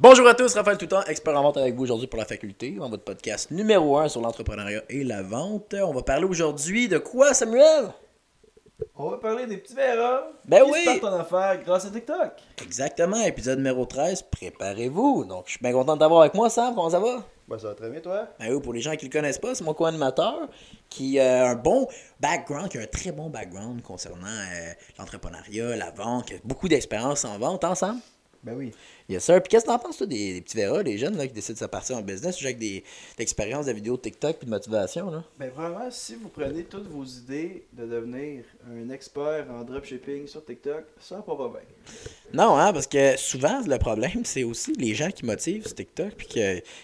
Bonjour 0.00 0.28
à 0.28 0.34
tous, 0.34 0.54
Raphaël 0.54 0.78
Toutan, 0.78 1.02
expert 1.08 1.36
en 1.36 1.42
vente 1.42 1.56
avec 1.56 1.74
vous 1.74 1.82
aujourd'hui 1.82 2.06
pour 2.06 2.20
la 2.20 2.24
faculté, 2.24 2.70
dans 2.70 2.88
votre 2.88 3.02
podcast 3.02 3.50
numéro 3.50 3.98
1 3.98 4.08
sur 4.08 4.20
l'entrepreneuriat 4.20 4.82
et 4.88 5.02
la 5.02 5.22
vente. 5.24 5.74
On 5.74 5.92
va 5.92 6.02
parler 6.02 6.24
aujourd'hui 6.24 6.86
de 6.86 6.98
quoi, 6.98 7.34
Samuel? 7.34 7.92
On 8.94 9.10
va 9.10 9.16
parler 9.16 9.46
des 9.48 9.56
petits 9.56 9.74
verras 9.74 10.28
Ben 10.44 10.62
qui 10.62 10.70
oui. 10.70 10.78
se 10.84 11.00
partent 11.00 11.14
en 11.14 11.18
affaires 11.18 11.64
grâce 11.64 11.84
à 11.86 11.90
TikTok. 11.90 12.30
Exactement, 12.62 13.20
épisode 13.24 13.58
numéro 13.58 13.86
13, 13.86 14.22
préparez-vous. 14.30 15.24
Donc, 15.24 15.46
je 15.46 15.50
suis 15.54 15.60
bien 15.60 15.72
content 15.72 15.96
d'avoir 15.96 16.20
avec 16.20 16.34
moi, 16.34 16.48
Sam, 16.48 16.76
comment 16.76 16.90
ça 16.90 17.00
va? 17.00 17.24
Ben, 17.48 17.58
ça 17.58 17.66
va 17.66 17.74
très 17.74 17.90
bien, 17.90 17.98
toi. 17.98 18.28
Ben 18.38 18.54
oui, 18.54 18.62
pour 18.62 18.74
les 18.74 18.80
gens 18.80 18.94
qui 18.94 19.06
le 19.06 19.10
connaissent 19.10 19.40
pas, 19.40 19.56
c'est 19.56 19.64
mon 19.64 19.74
co-animateur 19.74 20.48
qui 20.88 21.18
a 21.18 21.48
un 21.50 21.54
bon 21.56 21.88
background, 22.20 22.68
qui 22.68 22.78
a 22.78 22.82
un 22.82 22.86
très 22.86 23.10
bon 23.10 23.30
background 23.30 23.82
concernant 23.82 24.28
euh, 24.28 24.72
l'entrepreneuriat, 24.96 25.74
la 25.74 25.90
vente, 25.90 26.26
qui 26.26 26.34
a 26.34 26.36
beaucoup 26.44 26.68
d'expérience 26.68 27.24
en 27.24 27.36
vente, 27.36 27.64
ensemble. 27.64 27.98
Ben 28.42 28.54
oui. 28.56 28.72
Yes, 29.08 29.24
sir. 29.24 29.42
Puis 29.42 29.48
qu'est-ce 29.48 29.64
que 29.64 29.70
t'en 29.70 29.78
penses, 29.78 29.98
toi, 29.98 30.06
des, 30.06 30.34
des 30.34 30.40
petits 30.40 30.56
verras, 30.56 30.82
les 30.82 30.96
jeunes 30.96 31.16
là, 31.16 31.26
qui 31.26 31.32
décident 31.32 31.54
de 31.54 31.58
se 31.58 31.64
partir 31.64 31.96
en 31.96 32.02
business, 32.02 32.40
avec 32.42 32.58
des 32.58 32.84
d'expérience 33.16 33.66
de 33.66 33.72
vidéos 33.72 33.96
TikTok 33.96 34.38
puis 34.38 34.46
de 34.46 34.50
motivation, 34.50 35.10
là? 35.10 35.24
Ben, 35.38 35.50
vraiment, 35.50 35.90
si 35.90 36.14
vous 36.14 36.28
prenez 36.28 36.64
toutes 36.64 36.86
vos 36.88 37.04
idées 37.04 37.66
de 37.72 37.84
devenir 37.86 38.44
un 38.70 38.90
expert 38.90 39.46
en 39.50 39.64
dropshipping 39.64 40.26
sur 40.26 40.44
TikTok, 40.44 40.84
ça 41.00 41.16
va 41.16 41.22
pas 41.22 41.48
bien. 41.48 41.60
Non, 42.32 42.56
hein, 42.56 42.72
parce 42.72 42.86
que 42.86 43.16
souvent, 43.16 43.60
le 43.66 43.78
problème, 43.78 44.24
c'est 44.24 44.44
aussi 44.44 44.72
les 44.74 44.94
gens 44.94 45.10
qui 45.10 45.24
motivent 45.26 45.66
sur 45.66 45.74
TikTok 45.74 46.14
puis 46.14 46.26
qui 46.26 46.40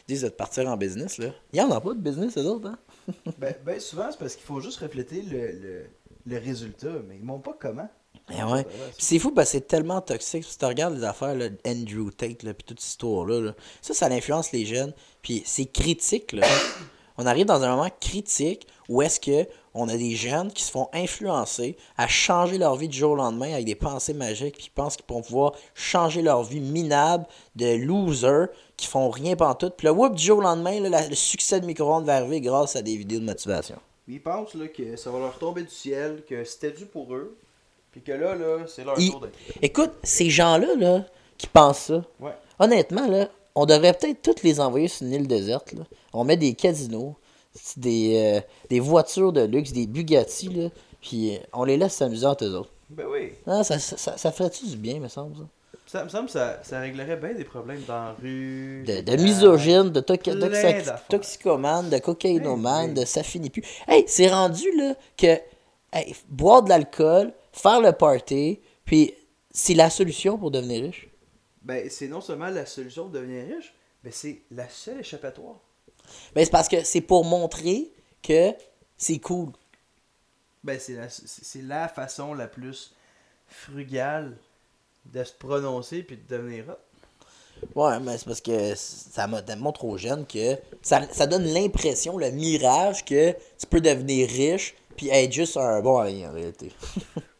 disent 0.08 0.22
de 0.22 0.28
partir 0.30 0.68
en 0.68 0.76
business, 0.76 1.18
là. 1.18 1.28
Il 1.52 1.58
y 1.58 1.62
en 1.62 1.70
a 1.70 1.80
pas 1.80 1.94
de 1.94 2.00
business, 2.00 2.36
eux 2.36 2.46
autres, 2.46 2.68
hein? 2.68 2.78
ben, 3.38 3.54
ben, 3.64 3.78
souvent, 3.78 4.10
c'est 4.10 4.18
parce 4.18 4.34
qu'il 4.34 4.44
faut 4.44 4.60
juste 4.60 4.78
refléter 4.78 5.22
le, 5.22 5.52
le, 5.52 5.86
le 6.26 6.38
résultat, 6.38 6.94
mais 7.06 7.16
ils 7.16 7.24
montrent 7.24 7.42
pas 7.42 7.56
comment. 7.60 7.88
Eh 8.30 8.42
ouais. 8.42 8.66
C'est 8.98 9.18
fou 9.18 9.32
parce 9.32 9.48
que 9.48 9.58
c'est 9.58 9.66
tellement 9.66 10.00
toxique. 10.00 10.44
Si 10.44 10.56
tu 10.56 10.64
regardes 10.64 10.96
les 10.96 11.04
affaires, 11.04 11.34
là, 11.34 11.46
Andrew 11.66 12.10
Tate, 12.10 12.42
là, 12.42 12.54
puis 12.54 12.64
toute 12.64 12.80
cette 12.80 12.90
histoire-là, 12.90 13.40
là, 13.40 13.54
ça, 13.82 13.92
ça 13.92 14.06
influence 14.06 14.52
les 14.52 14.64
jeunes. 14.64 14.94
Puis 15.22 15.42
c'est 15.44 15.66
critique, 15.66 16.32
là. 16.32 16.46
On 17.16 17.26
arrive 17.26 17.46
dans 17.46 17.62
un 17.62 17.76
moment 17.76 17.90
critique 18.00 18.66
où 18.88 19.00
est-ce 19.00 19.20
que 19.20 19.46
on 19.72 19.88
a 19.88 19.96
des 19.96 20.14
jeunes 20.14 20.52
qui 20.52 20.62
se 20.62 20.70
font 20.70 20.88
influencer 20.92 21.76
à 21.96 22.06
changer 22.06 22.58
leur 22.58 22.76
vie 22.76 22.88
du 22.88 22.96
jour 22.96 23.12
au 23.12 23.16
lendemain 23.16 23.52
avec 23.52 23.66
des 23.66 23.74
pensées 23.74 24.14
magiques, 24.14 24.56
puis 24.56 24.66
ils 24.66 24.74
pensent 24.74 24.96
qu'ils 24.96 25.06
vont 25.08 25.22
pouvoir 25.22 25.52
changer 25.74 26.22
leur 26.22 26.44
vie 26.44 26.60
minable 26.60 27.26
de 27.56 27.74
losers 27.76 28.48
qui 28.76 28.86
font 28.86 29.10
rien 29.10 29.36
pantoute. 29.36 29.74
Puis 29.76 29.86
le 29.86 29.92
whoop 29.92 30.14
du 30.14 30.24
jour 30.24 30.38
au 30.38 30.42
lendemain, 30.42 30.80
là, 30.80 31.08
le 31.08 31.14
succès 31.14 31.60
de 31.60 31.66
micro-ondes 31.66 32.04
va 32.04 32.16
arriver 32.16 32.40
grâce 32.40 32.76
à 32.76 32.82
des 32.82 32.96
vidéos 32.96 33.20
de 33.20 33.24
motivation. 33.24 33.76
Ils 34.06 34.22
pensent 34.22 34.54
là, 34.54 34.68
que 34.68 34.96
ça 34.96 35.10
va 35.10 35.18
leur 35.18 35.38
tomber 35.38 35.62
du 35.62 35.70
ciel, 35.70 36.22
que 36.28 36.44
c'était 36.44 36.72
dû 36.72 36.86
pour 36.86 37.14
eux, 37.14 37.36
puis 37.94 38.02
que 38.02 38.10
là, 38.10 38.34
là 38.34 38.64
c'est 38.66 38.82
leur 38.82 38.98
Ils- 38.98 39.10
tour 39.12 39.20
d'être. 39.20 39.38
Écoute, 39.62 39.92
ces 40.02 40.28
gens-là, 40.30 40.74
là, 40.76 41.04
qui 41.38 41.46
pensent 41.46 41.78
ça, 41.78 42.02
Ouais. 42.18 42.32
honnêtement, 42.58 43.06
là, 43.06 43.28
on 43.54 43.66
devrait 43.66 43.92
peut-être 43.92 44.20
tous 44.20 44.42
les 44.42 44.58
envoyer 44.58 44.88
sur 44.88 45.06
une 45.06 45.12
île 45.12 45.28
déserte. 45.28 45.72
Là. 45.74 45.84
On 46.12 46.24
met 46.24 46.36
des 46.36 46.54
casinos, 46.54 47.14
des, 47.76 48.14
euh, 48.16 48.40
des 48.68 48.80
voitures 48.80 49.32
de 49.32 49.42
luxe, 49.42 49.70
des 49.72 49.86
Bugatti, 49.86 50.48
là, 50.48 50.68
puis 51.00 51.36
euh, 51.36 51.38
on 51.52 51.62
les 51.62 51.76
laisse 51.76 51.92
s'amuser 51.94 52.26
entre 52.26 52.44
eux 52.46 52.56
autres. 52.56 52.70
Ben 52.90 53.06
oui. 53.08 53.32
Ah, 53.46 53.62
ça, 53.62 53.78
ça, 53.78 53.96
ça, 53.96 54.16
ça 54.16 54.32
ferait-tu 54.32 54.66
du 54.66 54.76
bien, 54.76 54.98
me 54.98 55.06
semble, 55.08 55.36
ça? 55.36 55.42
Ça 55.86 56.02
me 56.02 56.08
semble 56.08 56.26
que 56.26 56.32
ça, 56.32 56.58
ça 56.64 56.80
réglerait 56.80 57.16
bien 57.16 57.34
des 57.34 57.44
problèmes 57.44 57.82
dans 57.86 57.94
la 58.06 58.16
rue. 58.20 58.82
De, 58.84 59.16
misogyne, 59.16 59.90
de 59.90 60.00
toc- 60.00 60.22
plein 60.22 60.34
toxi- 60.34 60.50
d'affaires. 60.50 61.02
toxicomane, 61.08 61.90
de 61.90 61.98
cocaïnomane, 61.98 62.94
de 62.94 63.04
ça 63.04 63.22
finit 63.22 63.50
plus. 63.50 63.62
Hey, 63.86 64.04
c'est 64.08 64.28
rendu, 64.28 64.64
là, 64.76 64.94
que 65.16 65.38
hey, 65.92 66.16
boire 66.28 66.62
de 66.64 66.70
l'alcool, 66.70 67.32
faire 67.54 67.80
le 67.80 67.92
party, 67.92 68.60
puis 68.84 69.14
c'est 69.50 69.74
la 69.74 69.88
solution 69.88 70.36
pour 70.36 70.50
devenir 70.50 70.84
riche. 70.84 71.08
Ben, 71.62 71.88
c'est 71.88 72.08
non 72.08 72.20
seulement 72.20 72.48
la 72.50 72.66
solution 72.66 73.04
pour 73.04 73.12
devenir 73.12 73.56
riche, 73.56 73.72
mais 74.02 74.10
c'est 74.10 74.42
la 74.50 74.68
seule 74.68 75.00
échappatoire. 75.00 75.56
Ben, 76.34 76.44
c'est 76.44 76.50
parce 76.50 76.68
que 76.68 76.82
c'est 76.84 77.00
pour 77.00 77.24
montrer 77.24 77.90
que 78.22 78.52
c'est 78.96 79.18
cool. 79.18 79.52
Ben, 80.62 80.78
c'est 80.78 80.94
la, 80.94 81.08
c'est 81.08 81.26
c'est 81.26 81.62
la 81.62 81.88
façon 81.88 82.34
la 82.34 82.48
plus 82.48 82.94
frugale 83.46 84.36
de 85.06 85.22
se 85.22 85.32
prononcer 85.32 86.02
puis 86.02 86.16
de 86.16 86.36
devenir 86.36 86.64
hot. 86.68 86.78
Ouais, 87.74 88.00
mais 88.00 88.18
c'est 88.18 88.26
parce 88.26 88.40
que 88.40 88.74
ça 88.74 89.26
m'a 89.26 89.40
tellement 89.40 89.72
trop 89.72 89.96
jeune 89.96 90.26
que 90.26 90.58
ça, 90.82 91.02
ça 91.12 91.26
donne 91.26 91.44
l'impression, 91.44 92.18
le 92.18 92.30
mirage 92.30 93.04
que 93.04 93.32
tu 93.32 93.66
peux 93.68 93.80
devenir 93.80 94.28
riche 94.28 94.74
puis 94.96 95.08
être 95.08 95.32
juste 95.32 95.56
un 95.56 95.80
bon 95.80 95.98
à 95.98 96.04
rien 96.04 96.30
en 96.30 96.32
réalité. 96.34 96.72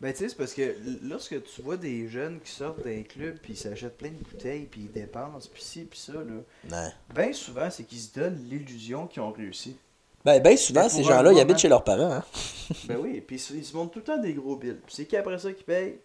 Ben, 0.01 0.13
tu 0.13 0.19
sais, 0.19 0.29
c'est 0.29 0.37
parce 0.37 0.53
que 0.53 0.77
lorsque 1.03 1.43
tu 1.45 1.63
vois 1.63 1.79
des 1.79 2.09
jeunes 2.09 2.39
qui 2.45 2.51
sortent 2.53 2.85
d'un 2.85 3.03
club 3.05 3.39
puis 3.41 3.55
ils 3.55 3.57
s'achètent 3.57 3.97
plein 3.97 4.11
de 4.11 4.17
bouteilles 4.23 4.67
puis 4.71 4.83
ils 4.83 4.93
dépensent 4.93 5.49
puis 5.51 5.63
ci 5.63 5.85
puis 5.85 5.99
ça, 5.99 6.13
là, 6.13 6.91
ben 7.15 7.33
souvent, 7.33 7.71
c'est 7.71 7.85
qu'ils 7.85 8.01
se 8.01 8.13
donnent 8.19 8.45
l'illusion 8.51 9.07
qu'ils 9.07 9.23
ont 9.23 9.33
réussi. 9.33 9.79
Ben, 10.23 10.43
ben 10.43 10.59
souvent, 10.59 10.91
ces 10.91 11.03
gens-là, 11.05 11.33
ils 11.33 11.41
habitent 11.41 11.57
chez 11.57 11.71
leurs 11.71 11.85
parents. 11.85 12.13
Hein? 12.13 12.25
Ben 12.87 12.99
oui, 13.01 13.23
puis 13.27 13.37
ils 13.55 13.65
se- 13.65 13.75
montrent 13.75 13.93
tout 13.93 14.01
le 14.01 14.05
temps 14.05 14.19
des 14.19 14.35
gros 14.35 14.57
billes. 14.57 14.77
Puis 14.85 14.95
c'est 14.95 15.07
qui 15.07 15.17
après 15.17 15.39
ça 15.39 15.51
qui 15.55 15.63
paye? 15.65 15.99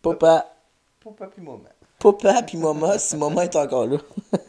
Papa, 0.00 0.46
Papa 1.02 1.26
puis 1.26 1.42
maman. 1.42 1.62
papa 1.98 2.42
puis 2.44 2.58
maman, 2.58 2.96
si 2.96 3.16
maman 3.16 3.42
est 3.42 3.56
encore 3.56 3.86
là. 3.88 3.98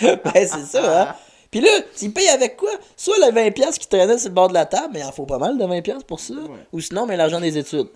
ben, 0.00 0.32
c'est 0.34 0.64
ça, 0.64 1.02
hein? 1.10 1.14
Puis 1.50 1.60
là, 1.60 1.70
tu 1.96 2.10
payes 2.10 2.28
avec 2.28 2.56
quoi? 2.56 2.70
Soit 2.96 3.16
le 3.18 3.32
20$ 3.32 3.52
piastres 3.52 3.78
qui 3.78 3.88
traînait 3.88 4.18
sur 4.18 4.28
le 4.28 4.34
bord 4.34 4.48
de 4.48 4.54
la 4.54 4.66
table, 4.66 4.90
mais 4.92 5.00
il 5.00 5.04
en 5.04 5.12
faut 5.12 5.26
pas 5.26 5.38
mal 5.38 5.56
de 5.56 5.64
20$ 5.64 5.82
piastres 5.82 6.06
pour 6.06 6.20
ça. 6.20 6.34
Ouais. 6.34 6.66
Ou 6.72 6.80
sinon, 6.80 7.06
mais 7.06 7.16
l'argent 7.16 7.40
des 7.40 7.56
études. 7.56 7.88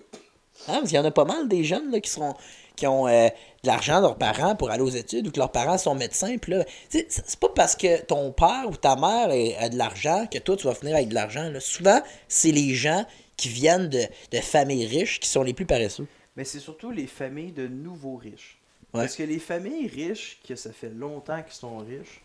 Hein, 0.67 0.75
parce 0.79 0.89
qu'il 0.89 0.95
y 0.95 0.99
en 0.99 1.05
a 1.05 1.11
pas 1.11 1.25
mal 1.25 1.47
des 1.47 1.63
jeunes 1.63 1.91
là, 1.91 1.99
qui 1.99 2.09
seront 2.09 2.33
qui 2.75 2.87
ont 2.87 3.07
euh, 3.07 3.27
de 3.63 3.67
l'argent 3.67 3.97
de 3.97 4.03
leurs 4.03 4.17
parents 4.17 4.55
pour 4.55 4.71
aller 4.71 4.81
aux 4.81 4.89
études 4.89 5.27
ou 5.27 5.31
que 5.31 5.37
leurs 5.37 5.51
parents 5.51 5.77
sont 5.77 5.93
médecins. 5.95 6.37
Puis 6.37 6.53
là, 6.53 6.65
c'est 6.89 7.11
c'est 7.11 7.39
pas 7.39 7.49
parce 7.49 7.75
que 7.75 8.01
ton 8.01 8.31
père 8.31 8.65
ou 8.67 8.75
ta 8.75 8.95
mère 8.95 9.29
a 9.59 9.69
de 9.69 9.77
l'argent 9.77 10.25
que 10.31 10.39
toi, 10.39 10.55
tu 10.57 10.67
vas 10.67 10.73
finir 10.73 10.95
avec 10.95 11.09
de 11.09 11.13
l'argent. 11.13 11.51
Souvent, 11.59 12.01
c'est 12.27 12.51
les 12.51 12.73
gens 12.73 13.05
qui 13.37 13.49
viennent 13.49 13.89
de, 13.89 14.03
de 14.31 14.37
familles 14.37 14.87
riches 14.87 15.19
qui 15.19 15.29
sont 15.29 15.43
les 15.43 15.53
plus 15.53 15.65
paresseux. 15.65 16.07
Mais 16.35 16.45
c'est 16.45 16.59
surtout 16.59 16.91
les 16.91 17.07
familles 17.07 17.51
de 17.51 17.67
nouveaux 17.67 18.15
riches. 18.15 18.57
Ouais. 18.93 19.01
Parce 19.01 19.15
que 19.15 19.23
les 19.23 19.39
familles 19.39 19.87
riches, 19.87 20.39
que 20.47 20.55
ça 20.55 20.71
fait 20.71 20.89
longtemps 20.89 21.41
qu'ils 21.43 21.53
sont 21.53 21.77
riches, 21.77 22.21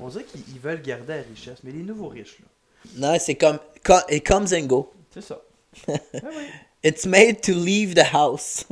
on 0.00 0.08
dirait 0.08 0.24
qu'ils 0.24 0.40
ils 0.48 0.60
veulent 0.60 0.82
garder 0.82 1.14
la 1.16 1.22
richesse. 1.22 1.58
Mais 1.64 1.72
les 1.72 1.82
nouveaux 1.82 2.08
riches, 2.08 2.38
là, 2.40 3.12
Non, 3.12 3.18
c'est 3.20 3.34
comme 3.34 3.58
co- 3.84 3.94
it 4.10 4.26
comes 4.26 4.52
and 4.52 4.66
go. 4.66 4.90
c'est 5.12 5.22
ça. 5.22 5.40
Ben 5.86 5.98
oui. 6.14 6.44
It's 6.84 7.06
made 7.06 7.40
to 7.42 7.52
leave 7.52 7.94
the 7.94 8.04
house. 8.12 8.64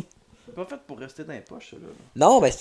C'est 0.46 0.54
pas 0.54 0.64
fait 0.66 0.80
pour 0.86 0.98
rester 0.98 1.24
dans 1.24 1.32
les 1.32 1.40
poches, 1.40 1.70
ça, 1.70 1.76
là. 1.76 1.88
non, 2.14 2.40
ben 2.40 2.52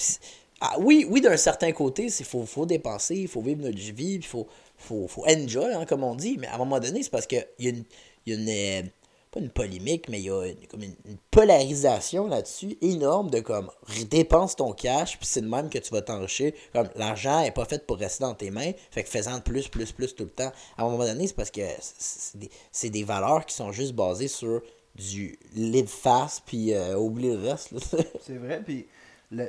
ah, 0.61 0.75
oui, 0.79 1.05
oui, 1.09 1.21
d'un 1.21 1.37
certain 1.37 1.71
côté, 1.73 2.05
il 2.05 2.25
faut, 2.25 2.45
faut 2.45 2.65
dépenser, 2.65 3.15
il 3.15 3.27
faut 3.27 3.41
vivre 3.41 3.61
notre 3.61 3.77
vie, 3.77 4.13
il 4.15 4.25
faut, 4.25 4.47
faut, 4.77 5.07
faut 5.07 5.25
enjoy, 5.27 5.73
hein, 5.73 5.85
comme 5.85 6.03
on 6.03 6.15
dit. 6.15 6.37
Mais 6.39 6.47
à 6.47 6.55
un 6.55 6.57
moment 6.57 6.79
donné, 6.79 7.03
c'est 7.03 7.09
parce 7.09 7.27
qu'il 7.27 7.45
y 7.59 7.67
a 7.67 7.69
une, 7.71 7.83
il 8.25 8.33
y 8.33 8.35
a 8.35 8.39
une 8.39 8.85
euh, 8.85 8.89
pas 9.35 9.41
une 9.41 9.49
polémique, 9.49 10.07
mais 10.09 10.19
il 10.19 10.25
y 10.25 10.29
a 10.29 10.45
une, 10.45 10.67
comme 10.67 10.83
une, 10.83 10.95
polarisation 11.29 12.27
là-dessus 12.27 12.77
énorme 12.81 13.29
de 13.29 13.41
comme 13.41 13.69
dépense 14.09 14.55
ton 14.55 14.71
cash, 14.71 15.17
puis 15.17 15.27
c'est 15.27 15.41
de 15.41 15.47
même 15.47 15.69
que 15.69 15.77
tu 15.77 15.91
vas 15.91 16.01
t'enrichir. 16.01 16.53
Comme 16.73 16.87
l'argent 16.95 17.41
est 17.41 17.51
pas 17.51 17.65
fait 17.65 17.85
pour 17.85 17.97
rester 17.97 18.23
dans 18.23 18.33
tes 18.33 18.51
mains, 18.51 18.71
fait 18.91 19.03
que 19.03 19.09
fais-en 19.09 19.41
plus, 19.41 19.67
plus, 19.67 19.91
plus 19.91 20.15
tout 20.15 20.23
le 20.23 20.29
temps. 20.29 20.51
À 20.77 20.83
un 20.83 20.89
moment 20.89 21.03
donné, 21.03 21.27
c'est 21.27 21.35
parce 21.35 21.51
que 21.51 21.61
c'est- 21.79 22.89
des, 22.89 23.03
valeurs 23.03 23.45
qui 23.45 23.53
sont 23.53 23.71
juste 23.71 23.93
basées 23.93 24.29
sur 24.29 24.61
du 24.95 25.37
live 25.53 25.87
fast, 25.87 26.43
puis 26.45 26.73
euh, 26.73 26.95
oublie 26.97 27.29
le 27.29 27.49
reste. 27.49 27.73
C'est 28.21 28.37
vrai, 28.37 28.61
puis 28.63 28.87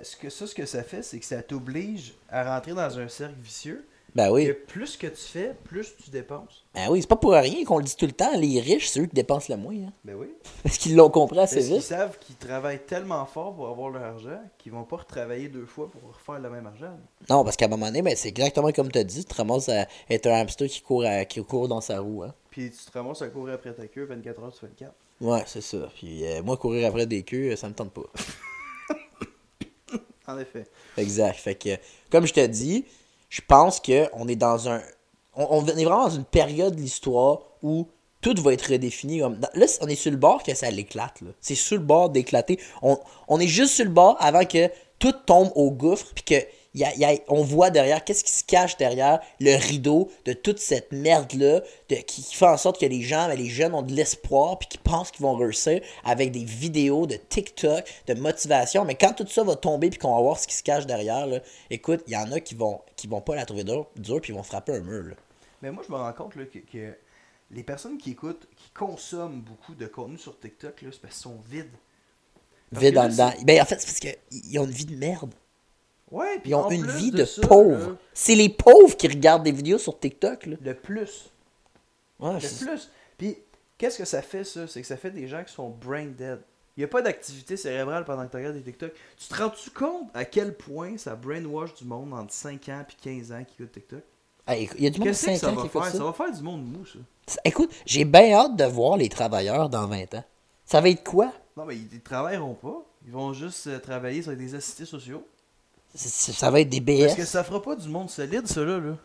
ce 0.03 0.17
que, 0.17 0.29
ça, 0.29 0.47
ce 0.47 0.55
que 0.55 0.67
ça 0.67 0.83
fait, 0.83 1.03
c'est 1.03 1.21
que 1.21 1.25
ça 1.25 1.43
t'oblige 1.43 2.15
à 2.29 2.55
rentrer 2.55 2.73
dans 2.73 2.99
un 2.99 3.09
cercle 3.09 3.37
vicieux. 3.41 3.87
Ben 4.17 4.31
oui. 4.31 4.47
Que 4.47 4.53
plus 4.53 4.97
que 4.97 5.07
tu 5.09 5.21
fais, 5.21 5.55
plus 5.65 5.95
tu 6.03 6.09
dépenses. 6.11 6.65
Ben 6.75 6.89
oui, 6.91 7.03
c'est 7.03 7.07
pas 7.09 7.17
pour 7.17 7.33
rien 7.33 7.65
qu'on 7.67 7.77
le 7.79 7.85
dit 7.85 7.95
tout 7.97 8.07
le 8.07 8.13
temps. 8.13 8.31
Les 8.37 8.61
riches, 8.61 8.89
c'est 8.89 9.01
eux 9.01 9.07
qui 9.07 9.15
dépensent 9.15 9.53
le 9.53 9.61
moins. 9.61 9.75
Hein. 9.75 9.93
Ben 10.05 10.15
oui. 10.15 10.29
Parce 10.63 10.79
qu'ils 10.79 10.97
l'ont 10.97 11.11
compris 11.11 11.39
assez 11.39 11.61
vite. 11.61 11.83
savent 11.83 12.19
qu'ils 12.19 12.37
travaillent 12.37 12.83
tellement 12.87 13.27
fort 13.27 13.55
pour 13.55 13.69
avoir 13.69 13.91
leur 13.91 14.03
argent 14.03 14.41
qu'ils 14.57 14.73
vont 14.73 14.85
pas 14.85 14.97
retravailler 14.97 15.49
deux 15.49 15.67
fois 15.67 15.91
pour 15.91 16.01
refaire 16.11 16.41
le 16.41 16.49
même 16.49 16.67
argent. 16.67 16.97
Non, 17.29 17.45
parce 17.45 17.57
qu'à 17.57 17.67
un 17.67 17.69
moment 17.69 17.87
donné, 17.87 18.01
ben, 18.01 18.17
c'est 18.17 18.29
exactement 18.29 18.73
comme 18.73 18.91
tu 18.91 18.99
as 18.99 19.05
dit. 19.05 19.25
Tu 19.25 19.33
te 19.33 19.35
ramasses 19.37 19.69
à 19.69 19.87
être 20.09 20.27
un 20.27 20.41
hamster 20.41 20.67
qui 20.69 20.81
court, 20.81 21.05
à- 21.05 21.25
qui 21.27 21.45
court 21.45 21.69
dans 21.69 21.83
sa 21.83 22.01
roue. 22.01 22.23
Hein. 22.23 22.35
Puis 22.51 22.71
tu 22.71 22.91
te 22.91 22.97
ramasses 22.97 23.21
à 23.21 23.29
courir 23.29 23.55
après 23.55 23.75
ta 23.75 23.87
queue 23.87 24.05
24 24.07 24.43
heures 24.43 24.55
sur 24.55 24.67
24. 24.67 24.93
Ouais, 25.21 25.43
c'est 25.47 25.61
ça. 25.61 25.89
Puis 25.95 26.25
euh, 26.27 26.43
moi, 26.43 26.57
courir 26.57 26.89
après 26.89 27.05
des 27.07 27.23
queues, 27.23 27.55
ça 27.57 27.69
me 27.69 27.75
tente 27.75 27.93
pas. 27.93 28.03
En 30.29 30.39
effet. 30.41 30.65
exact. 30.97 31.37
Fait 31.39 31.55
que, 31.55 31.69
comme 32.11 32.27
je 32.27 32.33
te 32.35 32.45
dis, 32.45 32.85
je 33.37 33.43
pense 33.47 33.81
qu'on 33.81 34.29
est 34.29 34.37
dans 34.37 34.71
un. 34.71 34.81
On, 35.35 35.63
est 35.67 35.85
vraiment 35.85 36.05
dans 36.05 36.17
une 36.17 36.25
période 36.25 36.75
de 36.75 36.81
l'histoire 36.81 37.41
où 37.63 37.87
tout 38.23 38.35
va 38.41 38.55
être 38.55 38.73
redéfini. 38.73 39.21
Comme... 39.21 39.39
Là, 39.53 39.67
on 39.83 39.89
est 39.89 39.95
sur 39.95 40.11
le 40.11 40.17
bord 40.17 40.43
que 40.43 40.55
ça 40.55 40.71
l'éclate. 40.71 41.21
C'est 41.43 41.55
sur 41.55 41.77
le 41.77 41.83
bord 41.83 42.09
d'éclater. 42.09 42.59
On, 42.81 42.99
on 43.29 43.39
est 43.39 43.47
juste 43.47 43.75
sur 43.75 43.85
le 43.85 43.91
bord 43.91 44.17
avant 44.21 44.47
que 44.47 44.71
tout 44.99 45.13
tombe 45.13 45.53
au 45.55 45.71
gouffre, 45.71 46.07
puis 46.15 46.25
il 46.35 46.47
y 46.81 46.85
a- 46.85 46.95
il 46.95 47.01
y 47.01 47.05
a- 47.05 47.19
on 47.29 47.43
voit 47.43 47.71
derrière, 47.71 48.05
qu'est-ce 48.05 48.25
qui 48.25 48.33
se 48.33 48.45
cache 48.45 48.77
derrière 48.77 49.21
le 49.41 49.57
rideau 49.57 50.11
de 50.25 50.33
toute 50.33 50.59
cette 50.59 50.93
merde-là, 50.93 51.61
de- 51.89 51.97
qui, 51.97 52.23
qui 52.23 52.35
fait 52.35 52.47
en 52.47 52.57
sorte 52.57 52.81
que 52.81 52.87
les 52.87 53.03
gens, 53.03 53.29
ben, 53.29 53.37
les 53.37 53.49
jeunes 53.49 53.75
ont 53.75 53.83
de 53.83 53.93
l'espoir, 53.93 54.59
puis 54.59 54.69
qui 54.69 54.79
pensent 54.79 55.11
qu'ils 55.11 55.23
vont 55.23 55.37
réussir 55.37 55.81
avec 56.05 56.33
des 56.33 56.45
vidéos 56.45 57.07
de 57.07 57.17
TikTok, 57.17 57.85
de 58.07 58.15
motivation. 58.15 58.85
Mais 58.85 58.95
quand 58.95 59.13
tout 59.15 59.27
ça 59.27 59.43
va 59.43 59.57
tomber, 59.57 59.91
puis 59.91 59.99
qu'on 59.99 60.15
va 60.15 60.21
voir 60.23 60.39
ce 60.39 60.47
qui 60.47 60.55
se 60.55 60.63
cache 60.63 60.87
derrière, 60.87 61.27
là, 61.27 61.41
écoute, 61.71 62.03
il 62.07 62.13
y 62.13 62.17
en 62.17 62.31
a 62.33 62.41
qui 62.41 62.55
vont, 62.55 62.81
qui 62.97 63.07
vont 63.07 63.21
pas 63.21 63.35
la 63.35 63.45
trouver 63.47 63.65
dure, 63.65 63.87
dure 63.97 64.21
puis 64.21 64.33
ils 64.33 64.37
vont 64.37 64.43
frapper 64.43 64.73
un 64.73 64.81
mur. 64.81 65.05
Là. 65.05 65.15
Mais 65.63 65.71
moi, 65.71 65.83
je 65.87 65.93
me 65.93 65.99
rends 65.99 66.13
compte 66.13 66.37
là, 66.37 66.45
que, 66.45 66.59
que 66.59 66.95
les 67.51 67.63
personnes 67.63 67.97
qui 67.97 68.11
écoutent, 68.11 68.49
qui 68.57 68.71
consomment 68.71 69.41
beaucoup 69.41 69.75
de 69.75 69.87
contenu 69.87 70.19
sur 70.19 70.39
TikTok, 70.39 70.75
c'est 70.81 71.01
parce 71.01 71.15
qu'ils 71.15 71.23
sont 71.23 71.39
vides. 71.49 71.71
Parce 72.73 72.85
Vide 72.85 72.95
que 72.95 72.99
en 72.99 73.09
dedans. 73.09 73.33
Ben, 73.45 73.63
en 73.63 73.65
fait, 73.65 73.81
c'est 73.81 73.87
parce 73.87 74.01
qu'ils 74.01 74.59
ont 74.59 74.65
une 74.65 74.71
vie 74.71 74.85
de 74.85 74.97
merde. 74.97 75.33
Ouais, 76.11 76.39
puis 76.39 76.51
Ils 76.51 76.55
ont 76.55 76.71
une 76.71 76.87
vie 76.87 77.11
de, 77.11 77.25
ça, 77.25 77.43
pauvres. 77.47 77.91
là, 77.91 77.97
C'est 78.15 78.35
les 78.35 78.49
pauvres 78.49 78.97
qui 78.97 79.09
regardent 79.09 79.43
des 79.43 79.53
vidéos 79.53 79.79
sur 79.79 79.99
TikTok. 79.99 80.47
Là. 80.47 80.57
le 80.63 80.75
plus. 80.75 81.31
Ouais, 82.21 82.35
Le 82.35 82.65
plus. 82.65 82.91
Puis, 83.19 83.37
qu'est-ce 83.77 83.99
que 83.99 84.05
ça 84.05 84.23
fait, 84.23 84.45
ça? 84.45 84.67
C'est 84.69 84.81
que 84.81 84.87
ça 84.87 84.97
fait 84.97 85.11
des 85.11 85.27
gens 85.27 85.43
qui 85.43 85.53
sont 85.53 85.69
brain 85.69 86.07
dead. 86.07 86.39
Il 86.77 86.81
n'y 86.81 86.85
a 86.85 86.89
pas 86.89 87.01
d'activité 87.03 87.57
cérébrale 87.57 88.05
pendant 88.05 88.27
que 88.27 88.31
tu 88.31 88.37
regardes 88.37 88.55
des 88.55 88.63
TikTok. 88.63 88.93
Tu 89.17 89.29
te 89.29 89.35
rends-tu 89.35 89.71
compte 89.71 90.11
à 90.15 90.25
quel 90.27 90.55
point 90.55 90.99
ça 90.99 91.17
brainwash 91.17 91.75
du 91.75 91.85
monde 91.87 92.13
entre 92.13 92.33
5 92.35 92.69
ans 92.69 92.85
et 92.89 93.03
15 93.03 93.33
ans 93.33 93.45
qui 93.45 93.63
écoute 93.63 93.73
TikTok? 93.73 94.03
Il 94.49 94.83
y 94.85 94.87
a 94.87 94.91
du 94.91 94.99
monde 95.01 95.09
de 95.09 95.13
Qu'est-ce 95.13 95.27
que 95.27 95.33
5 95.33 95.37
ça 95.39 95.51
ans 95.51 95.57
qui 95.57 95.67
écoute 95.67 95.85
ça? 95.85 95.91
Ça 95.93 96.05
va 96.05 96.13
faire 96.13 96.33
du 96.33 96.43
monde 96.43 96.65
mou, 96.65 96.85
ça. 96.85 96.99
Écoute, 97.45 97.73
j'ai 97.87 98.05
bien 98.05 98.33
hâte 98.35 98.57
de 98.57 98.65
voir 98.65 98.97
les 98.99 99.09
travailleurs 99.09 99.69
dans 99.71 99.87
20 99.87 100.15
ans. 100.15 100.25
Ça 100.67 100.81
va 100.81 100.91
être 100.91 101.03
quoi? 101.03 101.33
Non, 101.57 101.65
mais 101.65 101.77
ils 101.77 101.89
ne 101.95 102.01
travailleront 102.01 102.55
pas. 102.55 102.85
Ils 103.07 103.13
vont 103.13 103.33
juste 103.33 103.67
euh, 103.69 103.79
travailler 103.79 104.23
sur 104.23 104.37
des 104.37 104.55
assistés 104.55 104.85
sociaux. 104.85 105.27
C'est- 105.97 106.09
c'est- 106.09 106.33
Ça 106.33 106.51
va 106.51 106.61
être 106.61 106.69
des 106.69 106.81
Parce 106.81 107.15
que 107.15 107.23
BS. 107.23 107.27
ça 107.27 107.43
fera 107.45 107.61
pas 107.63 107.75
du 107.77 107.89
monde 107.89 108.11
solide, 108.11 108.47
ça, 108.47 108.61
là. 108.65 108.79
là. 108.79 108.97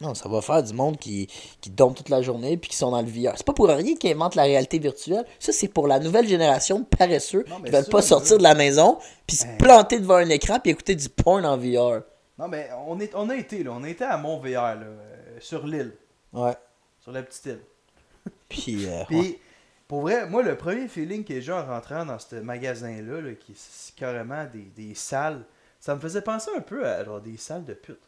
Non, 0.00 0.14
ça 0.14 0.28
va 0.28 0.40
faire 0.40 0.62
du 0.62 0.72
monde 0.74 0.96
qui, 0.96 1.26
qui 1.60 1.70
dorment 1.70 1.94
toute 1.94 2.08
la 2.08 2.22
journée 2.22 2.56
puis 2.56 2.70
qui 2.70 2.76
sont 2.76 2.90
dans 2.92 3.02
le 3.02 3.08
VR. 3.08 3.32
C'est 3.36 3.44
pas 3.44 3.52
pour 3.52 3.66
rien 3.68 3.96
qu'ils 3.96 4.12
inventent 4.12 4.36
la 4.36 4.44
réalité 4.44 4.78
virtuelle. 4.78 5.24
Ça, 5.40 5.52
c'est 5.52 5.66
pour 5.68 5.88
la 5.88 5.98
nouvelle 5.98 6.26
génération 6.28 6.78
de 6.80 6.84
paresseux 6.84 7.44
Non, 7.48 7.60
qui 7.60 7.70
veulent 7.72 7.84
ça, 7.84 7.90
pas 7.90 8.02
sortir 8.02 8.38
de 8.38 8.42
la 8.44 8.54
maison 8.54 8.98
puis 9.26 9.36
se 9.36 9.44
Ben. 9.44 9.56
planter 9.58 9.98
devant 9.98 10.14
un 10.16 10.28
écran 10.28 10.60
puis 10.60 10.70
écouter 10.70 10.94
du 10.94 11.08
porn 11.08 11.44
en 11.44 11.56
VR. 11.56 12.02
Non, 12.38 12.46
mais 12.46 12.68
on, 12.86 13.00
est, 13.00 13.12
on 13.16 13.28
a 13.28 13.34
été, 13.36 13.64
là. 13.64 13.72
On 13.74 13.82
a 13.82 13.88
été 13.88 14.04
à 14.04 14.16
Mont-VR, 14.16 14.76
là. 14.76 14.82
euh, 14.86 15.36
sur 15.40 15.66
l'île. 15.66 15.92
Ouais. 16.32 16.54
Sur 17.00 17.10
la 17.10 17.22
petite 17.22 17.46
île. 17.46 17.60
Puis, 18.48 18.86
euh, 18.86 19.02
Puis, 19.08 19.18
ouais. 19.18 19.40
pour 19.88 20.02
vrai, 20.02 20.28
moi, 20.28 20.44
le 20.44 20.56
premier 20.56 20.86
feeling 20.86 21.24
que 21.24 21.40
j'ai 21.40 21.52
en 21.52 21.66
rentrant 21.66 22.06
dans 22.06 22.20
ce 22.20 22.36
magasin-là, 22.36 23.20
là, 23.20 23.32
qui 23.34 23.50
est 23.52 23.94
carrément 23.96 24.44
des, 24.44 24.70
des 24.76 24.94
salles, 24.94 25.44
ça 25.80 25.94
me 25.94 26.00
faisait 26.00 26.22
penser 26.22 26.50
un 26.56 26.60
peu 26.60 26.86
à 26.86 27.04
genre, 27.04 27.20
des 27.20 27.36
salles 27.36 27.64
de 27.64 27.74
pute. 27.74 27.98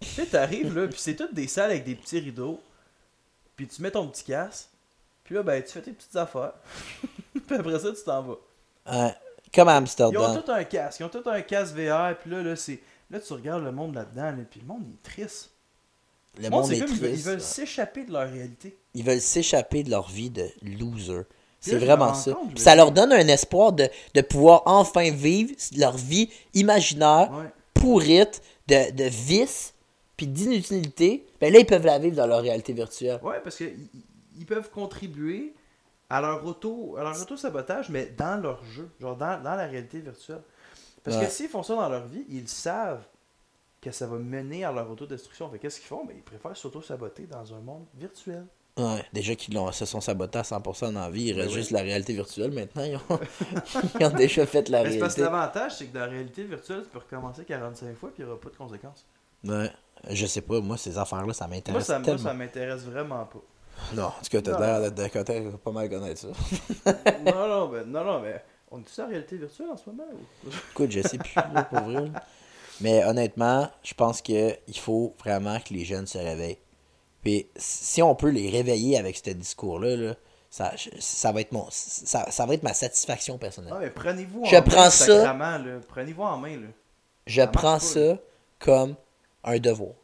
Tu 0.00 0.08
sais, 0.08 0.26
t'arrives 0.26 0.76
là, 0.76 0.86
puis 0.88 0.98
c'est 0.98 1.16
toutes 1.16 1.34
des 1.34 1.46
salles 1.48 1.70
avec 1.70 1.84
des 1.84 1.94
petits 1.94 2.18
rideaux, 2.20 2.60
puis 3.56 3.66
tu 3.66 3.80
mets 3.82 3.90
ton 3.90 4.08
petit 4.08 4.24
casque, 4.24 4.68
puis 5.24 5.34
là, 5.34 5.42
ben, 5.42 5.62
tu 5.62 5.70
fais 5.70 5.82
tes 5.82 5.92
petites 5.92 6.16
affaires, 6.16 6.52
puis 7.46 7.56
après 7.56 7.78
ça, 7.78 7.92
tu 7.92 8.02
t'en 8.04 8.22
vas. 8.22 8.36
Ouais. 8.90 9.14
Comme 9.54 9.68
à 9.68 9.72
Ils 9.72 9.74
ont 9.74 9.78
Amsterdam. 9.78 10.42
tout 10.44 10.50
un 10.52 10.64
casque, 10.64 11.00
ils 11.00 11.04
ont 11.04 11.08
tout 11.08 11.22
un 11.26 11.40
casque 11.42 11.74
VR, 11.74 12.16
puis 12.18 12.30
là, 12.30 12.42
là, 12.42 12.56
c'est... 12.56 12.80
Là, 13.10 13.20
tu 13.20 13.32
regardes 13.34 13.62
le 13.62 13.70
monde 13.72 13.94
là-dedans, 13.94 14.32
là, 14.32 14.42
puis 14.50 14.60
le 14.60 14.66
monde, 14.66 14.82
il 14.88 14.94
est 14.94 15.02
triste. 15.02 15.50
Le 16.36 16.44
Le 16.44 16.50
monde 16.50 16.72
est 16.72 16.80
comme 16.80 16.88
veulent- 16.88 16.98
triste. 17.10 17.24
Ils 17.26 17.30
veulent 17.30 17.40
s'échapper 17.40 18.04
de 18.04 18.12
leur 18.12 18.28
réalité. 18.28 18.76
Ils 18.94 19.04
veulent 19.04 19.20
s'échapper 19.20 19.84
de 19.84 19.90
leur 19.90 20.08
vie 20.10 20.30
de 20.30 20.48
loser. 20.62 21.22
C'est 21.70 21.78
vraiment 21.78 22.14
ça. 22.14 22.32
compte, 22.32 22.50
Puis 22.54 22.60
ça 22.62 22.74
leur 22.74 22.92
donne 22.92 23.12
un 23.12 23.26
espoir 23.28 23.72
de, 23.72 23.88
de 24.14 24.20
pouvoir 24.20 24.62
enfin 24.66 25.10
vivre 25.10 25.54
leur 25.76 25.96
vie 25.96 26.30
imaginaire, 26.54 27.30
Ouais. 27.32 27.50
pourrite, 27.74 28.42
de, 28.68 28.90
de 28.92 29.04
vice, 29.04 29.74
puis 30.16 30.26
d'inutilité. 30.26 31.26
Ben 31.40 31.52
là, 31.52 31.58
ils 31.58 31.66
peuvent 31.66 31.84
la 31.86 31.98
vivre 31.98 32.16
dans 32.16 32.26
leur 32.26 32.40
réalité 32.42 32.72
virtuelle. 32.72 33.18
Ouais, 33.22 33.40
parce 33.42 33.56
qu'ils 33.56 33.76
ils 34.38 34.46
peuvent 34.46 34.70
contribuer 34.70 35.54
à 36.10 36.20
leur 36.20 36.44
auto 36.46 36.96
à 36.98 37.02
leur 37.02 37.20
auto-sabotage, 37.20 37.88
mais 37.88 38.06
dans 38.16 38.40
leur 38.40 38.62
jeu, 38.64 38.88
genre 39.00 39.16
dans, 39.16 39.42
dans 39.42 39.54
la 39.54 39.66
réalité 39.66 40.00
virtuelle. 40.00 40.42
Parce 41.02 41.16
Ouais. 41.18 41.26
que 41.26 41.30
s'ils 41.30 41.48
font 41.48 41.62
ça 41.62 41.74
dans 41.74 41.88
leur 41.88 42.06
vie, 42.06 42.24
ils 42.30 42.48
savent 42.48 43.04
que 43.80 43.90
ça 43.90 44.06
va 44.06 44.16
mener 44.16 44.64
à 44.64 44.72
leur 44.72 44.90
autodestruction. 44.90 45.50
Fait 45.50 45.58
qu'est-ce 45.58 45.78
qu'ils 45.78 45.88
font? 45.88 46.04
Ben, 46.06 46.14
ils 46.16 46.22
préfèrent 46.22 46.56
s'auto-saboter 46.56 47.26
dans 47.26 47.52
un 47.54 47.60
monde 47.60 47.84
virtuel. 47.94 48.46
Ouais, 48.76 49.04
déjà 49.12 49.36
qu'ils 49.36 49.54
l'ont- 49.54 49.70
se 49.70 49.84
sont 49.84 50.00
sabotés 50.00 50.38
à 50.38 50.42
100% 50.42 50.92
dans 50.92 51.00
la 51.00 51.10
vie, 51.10 51.26
il 51.26 51.32
reste 51.34 51.46
Ben 51.48 51.54
oui. 51.54 51.60
juste 51.60 51.70
la 51.70 51.82
réalité 51.82 52.12
virtuelle 52.12 52.50
maintenant. 52.50 52.82
Ils 52.82 52.96
ont, 52.96 53.20
ils 54.00 54.06
ont 54.06 54.10
déjà 54.10 54.44
fait 54.46 54.68
la 54.68 54.82
Mais 54.82 54.90
c'est 54.92 54.98
parce 54.98 55.14
que 55.14 55.20
réalité. 55.20 55.36
l'avantage, 55.38 55.76
c'est 55.76 55.86
que 55.86 55.94
dans 55.94 56.00
la 56.00 56.06
réalité 56.06 56.42
virtuelle, 56.42 56.82
tu 56.82 56.88
peux 56.88 56.98
recommencer 56.98 57.44
45 57.44 57.96
fois 57.96 58.10
puis 58.12 58.22
il 58.22 58.26
n'y 58.26 58.32
aura 58.32 58.40
pas 58.40 58.48
de 58.50 58.56
conséquences. 58.56 59.06
Ouais. 59.44 59.70
Je 60.10 60.26
sais 60.26 60.40
pas, 60.40 60.60
moi, 60.60 60.76
ces 60.76 60.98
affaires-là, 60.98 61.32
ça 61.32 61.46
Moi, 61.46 61.56
m'intéresse 61.56 61.84
ça, 61.86 61.98
moi, 62.00 62.18
ça 62.18 62.34
m'intéresse 62.34 62.82
vraiment 62.82 63.24
pas. 63.26 63.38
Non, 63.94 64.04
en 64.06 64.10
tout 64.10 64.30
cas, 64.30 64.42
t'as 64.42 64.58
l'air 64.58 64.80
d'être 64.80 64.94
d'un 64.94 65.08
côté 65.08 65.50
pas 65.62 65.70
mal 65.72 65.88
connaître 65.88 66.20
ça. 66.20 66.28
non, 67.24 67.48
non, 67.48 67.68
mais, 67.68 67.84
non, 67.86 68.04
non, 68.04 68.20
mais 68.20 68.42
on 68.72 68.80
est 68.80 68.82
tous 68.82 68.98
en 69.00 69.08
réalité 69.08 69.36
virtuelle 69.36 69.68
en 69.72 69.76
ce 69.76 69.88
moment? 69.88 70.04
ou? 70.12 70.48
Écoute, 70.72 70.90
je 70.90 71.00
sais 71.00 71.18
plus, 71.18 71.32
là, 71.36 71.62
pour 71.62 71.80
vrai. 71.80 72.06
là. 72.08 72.22
Mais 72.80 73.04
honnêtement, 73.04 73.70
je 73.84 73.94
pense 73.94 74.20
qu'il 74.20 74.56
faut 74.80 75.14
vraiment 75.20 75.60
que 75.60 75.72
les 75.72 75.84
jeunes 75.84 76.06
se 76.08 76.18
réveillent. 76.18 76.58
Puis 77.24 77.46
si 77.56 78.02
on 78.02 78.14
peut 78.14 78.28
les 78.28 78.50
réveiller 78.50 78.98
avec 78.98 79.16
ce 79.16 79.30
discours-là, 79.30 79.96
là, 79.96 80.14
ça, 80.50 80.72
ça, 81.00 81.32
va 81.32 81.40
être 81.40 81.50
mon, 81.50 81.66
ça, 81.70 82.30
ça 82.30 82.46
va 82.46 82.54
être 82.54 82.62
ma 82.62 82.74
satisfaction 82.74 83.38
personnelle. 83.38 83.74
Mais 83.80 83.90
prenez-vous 83.90 84.44
Je 84.44 84.56
en 84.56 84.62
prends 84.62 84.84
main, 84.84 84.90
ça. 84.90 85.34
Prenez-vous 85.88 86.22
en 86.22 86.36
main, 86.36 86.56
là. 86.56 86.66
Je 87.26 87.42
prends 87.42 87.74
pas, 87.74 87.80
ça 87.80 88.18
comme 88.60 88.94
un 89.42 89.58
devoir. 89.58 89.94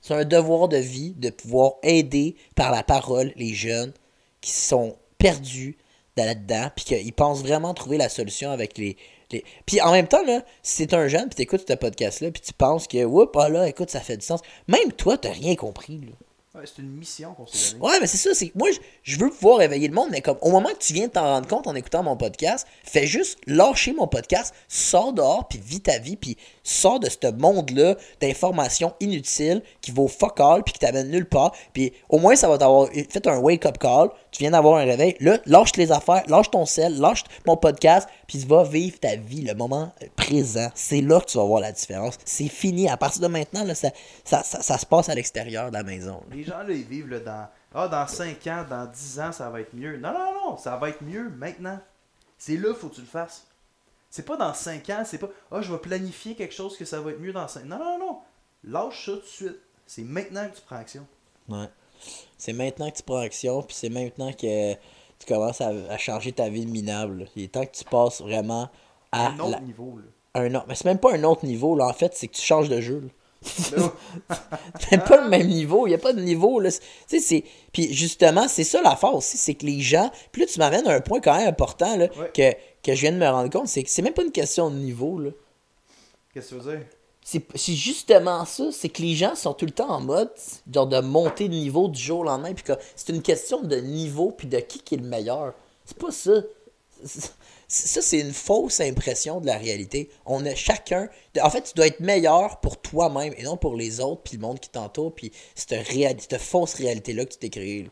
C'est 0.00 0.14
un 0.14 0.24
devoir 0.24 0.68
de 0.68 0.76
vie 0.76 1.12
de 1.16 1.30
pouvoir 1.30 1.72
aider 1.82 2.36
par 2.54 2.70
la 2.70 2.82
parole 2.82 3.32
les 3.36 3.54
jeunes 3.54 3.92
qui 4.40 4.52
sont 4.52 4.96
perdus 5.18 5.76
dans- 6.16 6.24
là-dedans, 6.26 6.70
puis 6.76 6.84
qu'ils 6.84 7.12
pensent 7.12 7.40
vraiment 7.42 7.74
trouver 7.74 7.96
la 7.96 8.08
solution 8.08 8.50
avec 8.50 8.78
les. 8.78 8.96
les... 9.32 9.44
Puis 9.66 9.80
en 9.80 9.90
même 9.92 10.06
temps, 10.06 10.24
là, 10.24 10.44
si 10.62 10.86
t'es 10.86 10.94
un 10.94 11.08
jeune, 11.08 11.28
puis 11.28 11.36
t'écoutes 11.36 11.64
ce 11.66 11.74
podcast-là, 11.74 12.30
puis 12.30 12.42
tu 12.42 12.52
penses 12.52 12.86
que, 12.86 13.04
oups, 13.04 13.32
ah 13.36 13.48
là, 13.48 13.66
écoute, 13.66 13.90
ça 13.90 14.00
fait 14.00 14.18
du 14.18 14.24
sens. 14.24 14.40
Même 14.68 14.92
toi, 14.92 15.18
t'as 15.18 15.32
rien 15.32 15.56
compris, 15.56 15.98
là. 15.98 16.12
Ouais, 16.54 16.62
c'est 16.66 16.82
une 16.82 16.90
mission 16.90 17.34
qu'on 17.34 17.46
s'est 17.46 17.72
donnée. 17.72 17.84
Ouais, 17.84 17.98
mais 18.00 18.06
c'est 18.06 18.16
ça, 18.16 18.32
c'est 18.32 18.52
moi, 18.54 18.68
je, 18.70 18.78
je 19.02 19.18
veux 19.18 19.28
pouvoir 19.28 19.58
réveiller 19.58 19.88
le 19.88 19.94
monde, 19.94 20.10
mais 20.12 20.20
comme 20.20 20.38
au 20.40 20.52
moment 20.52 20.68
que 20.68 20.78
tu 20.78 20.92
viens 20.92 21.08
de 21.08 21.12
t'en 21.12 21.24
rendre 21.24 21.48
compte 21.48 21.66
en 21.66 21.74
écoutant 21.74 22.04
mon 22.04 22.16
podcast, 22.16 22.64
fais 22.84 23.08
juste 23.08 23.40
lâcher 23.48 23.92
mon 23.92 24.06
podcast, 24.06 24.54
sors 24.68 25.12
dehors, 25.12 25.48
puis 25.48 25.58
vis 25.58 25.80
ta 25.80 25.98
vie, 25.98 26.14
puis 26.14 26.36
sors 26.62 27.00
de 27.00 27.08
ce 27.08 27.32
monde-là 27.32 27.96
d'informations 28.20 28.94
inutiles 29.00 29.62
qui 29.80 29.90
vaut 29.90 30.06
fuck 30.06 30.38
all, 30.38 30.62
puis 30.62 30.74
qui 30.74 30.78
t'amène 30.78 31.10
nulle 31.10 31.28
part, 31.28 31.56
puis 31.72 31.92
au 32.08 32.18
moins 32.18 32.36
ça 32.36 32.48
va 32.48 32.56
t'avoir 32.56 32.88
fait 32.88 33.26
un 33.26 33.38
wake-up 33.38 33.78
call, 33.78 34.10
tu 34.34 34.42
viens 34.42 34.50
d'avoir 34.50 34.78
un 34.78 34.84
réveil, 34.84 35.16
là, 35.20 35.38
lâche 35.46 35.76
les 35.76 35.92
affaires, 35.92 36.24
lâche 36.26 36.50
ton 36.50 36.66
sel, 36.66 36.98
lâche 36.98 37.22
mon 37.46 37.56
podcast, 37.56 38.08
puis 38.26 38.44
va 38.44 38.64
vivre 38.64 38.98
ta 38.98 39.14
vie, 39.14 39.42
le 39.42 39.54
moment 39.54 39.92
présent. 40.16 40.70
C'est 40.74 41.00
là 41.00 41.20
que 41.20 41.26
tu 41.26 41.38
vas 41.38 41.44
voir 41.44 41.60
la 41.60 41.70
différence. 41.70 42.18
C'est 42.24 42.48
fini. 42.48 42.88
À 42.88 42.96
partir 42.96 43.22
de 43.22 43.28
maintenant, 43.28 43.62
là, 43.64 43.74
ça, 43.76 43.90
ça, 44.24 44.42
ça, 44.42 44.60
ça 44.60 44.76
se 44.76 44.84
passe 44.84 45.08
à 45.08 45.14
l'extérieur 45.14 45.68
de 45.68 45.74
la 45.74 45.84
maison. 45.84 46.20
là. 46.28 46.36
Les 46.36 46.42
gens, 46.42 46.58
là, 46.58 46.70
ils 46.70 46.84
vivent 46.84 47.08
là, 47.08 47.20
dans. 47.20 47.48
Ah, 47.76 47.88
dans 47.88 48.06
5 48.06 48.46
ans, 48.48 48.64
dans 48.68 48.86
10 48.86 49.20
ans, 49.20 49.32
ça 49.32 49.50
va 49.50 49.60
être 49.60 49.74
mieux. 49.74 49.96
Non, 49.98 50.12
non, 50.12 50.32
non, 50.32 50.56
ça 50.56 50.76
va 50.76 50.90
être 50.90 51.02
mieux 51.02 51.28
maintenant. 51.30 51.78
C'est 52.38 52.56
là, 52.56 52.74
faut 52.74 52.88
que 52.88 52.96
tu 52.96 53.00
le 53.00 53.06
fasses. 53.06 53.46
C'est 54.10 54.24
pas 54.24 54.36
dans 54.36 54.54
5 54.54 54.90
ans, 54.90 55.02
c'est 55.04 55.18
pas. 55.18 55.28
Ah, 55.50 55.60
je 55.60 55.72
vais 55.72 55.78
planifier 55.78 56.34
quelque 56.34 56.54
chose 56.54 56.76
que 56.76 56.84
ça 56.84 57.00
va 57.00 57.10
être 57.10 57.20
mieux 57.20 57.32
dans 57.32 57.48
5 57.48 57.64
Non, 57.64 57.78
non, 57.78 57.98
non. 57.98 58.18
Lâche 58.64 59.06
ça 59.06 59.12
tout 59.12 59.20
de 59.20 59.26
suite. 59.26 59.58
C'est 59.86 60.02
maintenant 60.02 60.48
que 60.48 60.56
tu 60.56 60.62
prends 60.62 60.76
action. 60.76 61.06
Ouais. 61.48 61.66
C'est 62.38 62.52
maintenant 62.52 62.90
que 62.90 62.96
tu 62.96 63.02
prends 63.02 63.18
action, 63.18 63.62
puis 63.62 63.74
c'est 63.78 63.88
maintenant 63.88 64.32
que 64.32 64.72
tu 64.74 65.26
commences 65.26 65.60
à, 65.60 65.72
à 65.88 65.96
changer 65.98 66.32
ta 66.32 66.48
vie 66.48 66.66
de 66.66 66.70
minable. 66.70 67.20
là. 67.20 67.24
Il 67.36 67.44
est 67.44 67.48
temps 67.48 67.64
que 67.64 67.74
tu 67.76 67.84
passes 67.84 68.20
vraiment 68.20 68.68
à 69.12 69.28
un 69.28 69.38
autre 69.38 69.50
la- 69.50 69.60
niveau, 69.60 69.98
là. 69.98 70.40
un 70.42 70.54
autre. 70.54 70.64
Mais 70.68 70.74
c'est 70.74 70.84
même 70.86 70.98
pas 70.98 71.14
un 71.14 71.22
autre 71.24 71.46
niveau, 71.46 71.74
là. 71.76 71.86
En 71.86 71.92
fait, 71.92 72.12
c'est 72.14 72.28
que 72.28 72.34
tu 72.36 72.42
changes 72.42 72.68
de 72.68 72.80
jeu. 72.80 73.00
là. 73.00 73.08
C'est 74.80 75.04
pas 75.04 75.22
le 75.22 75.28
même 75.28 75.46
niveau. 75.48 75.86
Il 75.86 75.90
n'y 75.90 75.94
a 75.94 75.98
pas 75.98 76.14
de 76.14 76.20
niveau. 76.22 76.60
Là. 76.60 76.70
Tu 76.72 76.78
sais, 77.06 77.20
c'est... 77.20 77.44
Puis 77.72 77.92
justement, 77.92 78.48
c'est 78.48 78.64
ça 78.64 78.80
l'affaire 78.80 79.14
aussi. 79.14 79.36
C'est 79.36 79.52
que 79.54 79.66
les 79.66 79.80
gens. 79.82 80.10
Puis 80.32 80.40
là, 80.40 80.48
tu 80.50 80.58
m'amènes 80.58 80.86
à 80.88 80.94
un 80.94 81.00
point 81.00 81.20
quand 81.20 81.36
même 81.36 81.46
important 81.48 81.94
là, 81.98 82.06
Ouais. 82.18 82.30
que, 82.34 82.52
que 82.82 82.94
je 82.94 83.00
viens 83.02 83.12
de 83.12 83.18
me 83.18 83.28
rendre 83.28 83.50
compte. 83.50 83.68
C'est 83.68 83.82
que 83.82 83.90
c'est 83.90 84.00
même 84.00 84.14
pas 84.14 84.22
une 84.24 84.32
question 84.32 84.70
de 84.70 84.76
niveau. 84.76 85.18
Là. 85.18 85.30
Qu'est-ce 86.32 86.50
que 86.54 86.54
tu 86.54 86.60
veux 86.62 86.76
dire? 86.78 86.86
C'est, 87.26 87.42
c'est 87.56 87.72
justement 87.72 88.44
ça. 88.44 88.70
C'est 88.70 88.90
que 88.90 89.02
les 89.02 89.14
gens 89.14 89.34
sont 89.34 89.54
tout 89.54 89.64
le 89.64 89.72
temps 89.72 89.88
en 89.88 90.00
mode 90.00 90.30
genre 90.72 90.86
de 90.86 91.00
monter 91.00 91.48
de 91.48 91.54
niveau 91.54 91.88
du 91.88 92.00
jour 92.00 92.20
au 92.20 92.24
lendemain. 92.24 92.52
Puis 92.54 92.64
que 92.64 92.74
c'est 92.94 93.12
une 93.12 93.22
question 93.22 93.62
de 93.62 93.76
niveau. 93.76 94.30
Puis 94.30 94.46
de 94.46 94.58
qui 94.60 94.78
qui 94.80 94.94
est 94.94 94.98
le 94.98 95.08
meilleur. 95.08 95.54
C'est 95.86 95.98
pas 95.98 96.12
ça. 96.12 96.42
Ça, 97.66 98.02
c'est 98.02 98.20
une 98.20 98.32
fausse 98.32 98.80
impression 98.80 99.40
de 99.40 99.46
la 99.46 99.56
réalité. 99.56 100.10
On 100.26 100.44
a 100.44 100.54
chacun. 100.54 101.08
En 101.42 101.50
fait, 101.50 101.62
tu 101.62 101.74
dois 101.74 101.86
être 101.86 102.00
meilleur 102.00 102.60
pour 102.60 102.80
toi-même 102.80 103.34
et 103.36 103.42
non 103.42 103.56
pour 103.56 103.74
les 103.74 104.00
autres, 104.00 104.22
puis 104.22 104.36
le 104.36 104.42
monde 104.42 104.60
qui 104.60 104.68
t'entoure, 104.68 105.14
puis 105.14 105.32
cette, 105.54 105.74
cette 106.20 106.38
fausse 106.38 106.74
réalité-là 106.74 107.24
que 107.24 107.32
tu 107.32 107.38
t'es 107.38 107.50
créée. 107.50 107.90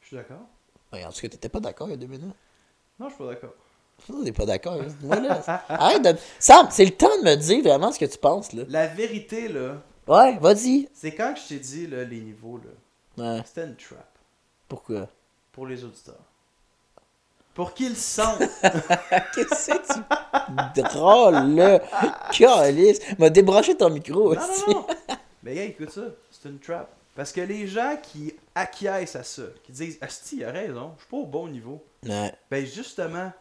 Je 0.00 0.06
suis 0.08 0.16
d'accord. 0.16 0.46
Ouais, 0.92 1.04
en 1.04 1.12
tout 1.12 1.20
cas, 1.20 1.28
t'étais 1.28 1.48
pas 1.48 1.60
d'accord 1.60 1.88
il 1.88 1.92
y 1.92 1.94
a 1.94 1.98
deux 1.98 2.06
minutes. 2.06 2.34
Non, 2.98 3.08
je 3.08 3.14
suis 3.14 3.24
pas 3.24 3.34
d'accord. 3.34 3.54
On 4.12 4.22
n'est 4.22 4.32
pas 4.32 4.46
d'accord. 4.46 4.74
hein. 4.80 4.86
Voilà. 5.00 5.42
Arrête 5.68 6.02
de... 6.02 6.14
Sam, 6.38 6.68
c'est 6.70 6.84
le 6.84 6.92
temps 6.92 7.16
de 7.22 7.24
me 7.24 7.34
dire 7.36 7.62
vraiment 7.62 7.90
ce 7.92 7.98
que 7.98 8.04
tu 8.04 8.18
penses, 8.18 8.52
là. 8.52 8.62
La 8.68 8.86
vérité, 8.86 9.48
là, 9.48 9.82
Ouais, 10.06 10.38
vas-y. 10.38 10.88
c'est 10.94 11.12
quand 11.14 11.34
je 11.36 11.48
t'ai 11.48 11.58
dit, 11.58 11.86
là, 11.88 12.04
les 12.04 12.20
niveaux, 12.20 12.58
là, 12.58 13.34
Ouais, 13.36 13.42
c'était 13.46 13.64
une 13.64 13.76
trap 13.76 14.06
pourquoi? 14.68 15.08
pour 15.52 15.66
les 15.66 15.82
auditeurs. 15.84 16.14
Pour 17.54 17.72
qu'ils 17.72 17.96
sentent. 17.96 18.38
Qu'est-ce 19.34 19.70
que 19.72 19.94
tu 20.74 20.82
drôle, 20.82 21.54
là? 21.54 21.80
Calice. 22.30 23.00
M'a 23.18 23.30
débranché 23.30 23.74
ton 23.74 23.88
micro 23.88 24.34
non, 24.34 24.40
aussi. 24.40 24.62
non, 24.68 24.74
non. 24.74 24.86
Mais 25.42 25.54
gars, 25.54 25.62
écoute 25.64 25.90
ça, 25.90 26.02
c'est 26.30 26.48
une 26.50 26.58
trap. 26.58 26.88
Parce 27.14 27.32
que 27.32 27.40
les 27.40 27.66
gens 27.66 27.96
qui 28.02 28.34
acquiescent 28.54 29.16
à 29.16 29.22
ça, 29.22 29.42
qui 29.64 29.72
disent 29.72 29.96
Asti, 30.02 30.36
il 30.36 30.44
a 30.44 30.50
raison, 30.50 30.92
je 30.96 31.02
suis 31.04 31.10
pas 31.10 31.16
au 31.16 31.24
bon 31.26 31.48
niveau. 31.48 31.82
Ouais. 32.06 32.34
Ben 32.50 32.66
justement, 32.66 33.32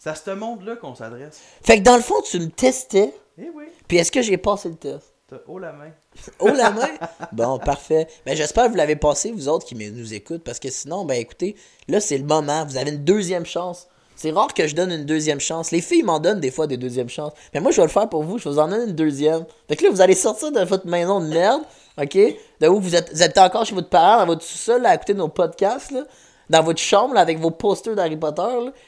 c'est 0.00 0.08
à 0.10 0.14
ce 0.14 0.30
monde-là 0.30 0.76
qu'on 0.76 0.94
s'adresse. 0.94 1.38
Fait 1.62 1.78
que 1.78 1.84
dans 1.84 1.96
le 1.96 2.02
fond, 2.02 2.20
tu 2.22 2.40
me 2.40 2.48
testais, 2.48 3.12
Eh 3.38 3.50
oui, 3.54 3.64
puis 3.86 3.98
est-ce 3.98 4.10
que 4.10 4.22
j'ai 4.22 4.38
passé 4.38 4.70
le 4.70 4.76
test? 4.76 5.12
t'as 5.28 5.36
haut 5.46 5.58
la 5.58 5.72
main. 5.72 5.90
Oh 6.40 6.48
la 6.48 6.70
main! 6.70 6.88
Bon, 7.32 7.58
parfait. 7.58 8.08
Ben, 8.26 8.34
j'espère 8.34 8.64
que 8.64 8.70
vous 8.70 8.76
l'avez 8.76 8.96
passé, 8.96 9.30
vous 9.30 9.48
autres 9.48 9.66
qui 9.66 9.74
nous 9.76 10.14
écoutent, 10.14 10.42
parce 10.42 10.58
que 10.58 10.70
sinon, 10.70 11.04
ben 11.04 11.14
écoutez, 11.14 11.54
là, 11.86 12.00
c'est 12.00 12.18
le 12.18 12.24
moment. 12.24 12.64
Vous 12.64 12.76
avez 12.78 12.90
une 12.90 13.04
deuxième 13.04 13.46
chance. 13.46 13.86
C'est 14.16 14.32
rare 14.32 14.52
que 14.52 14.66
je 14.66 14.74
donne 14.74 14.90
une 14.90 15.04
deuxième 15.06 15.38
chance. 15.40 15.70
Les 15.70 15.80
filles 15.80 16.02
m'en 16.02 16.18
donnent 16.18 16.40
des 16.40 16.50
fois 16.50 16.66
des 16.66 16.76
deuxièmes 16.76 17.08
chances. 17.08 17.32
Mais 17.54 17.60
moi, 17.60 17.70
je 17.70 17.76
vais 17.76 17.84
le 17.86 17.92
faire 17.92 18.08
pour 18.08 18.22
vous. 18.22 18.38
Je 18.38 18.44
vais 18.44 18.50
vous 18.50 18.58
en 18.58 18.68
donner 18.68 18.84
une 18.84 18.96
deuxième. 18.96 19.44
Fait 19.68 19.76
que 19.76 19.84
là, 19.84 19.90
vous 19.90 20.00
allez 20.00 20.14
sortir 20.14 20.50
de 20.50 20.60
votre 20.64 20.86
maison 20.86 21.20
de 21.20 21.26
merde, 21.26 21.62
OK? 21.96 22.18
De 22.60 22.68
où 22.68 22.80
vous 22.80 22.96
êtes, 22.96 23.12
vous 23.12 23.22
êtes 23.22 23.38
encore 23.38 23.64
chez 23.64 23.74
votre 23.74 23.88
parent, 23.88 24.18
dans 24.18 24.26
votre 24.26 24.42
sous-sol, 24.42 24.84
à 24.84 24.94
écouter 24.94 25.14
nos 25.14 25.28
podcasts, 25.28 25.90
là. 25.92 26.02
Dans 26.50 26.62
votre 26.62 26.80
chambre, 26.80 27.16
avec 27.16 27.38
vos 27.38 27.50
posters 27.50 27.94
d'Harry 27.94 28.16
Potter. 28.16 28.42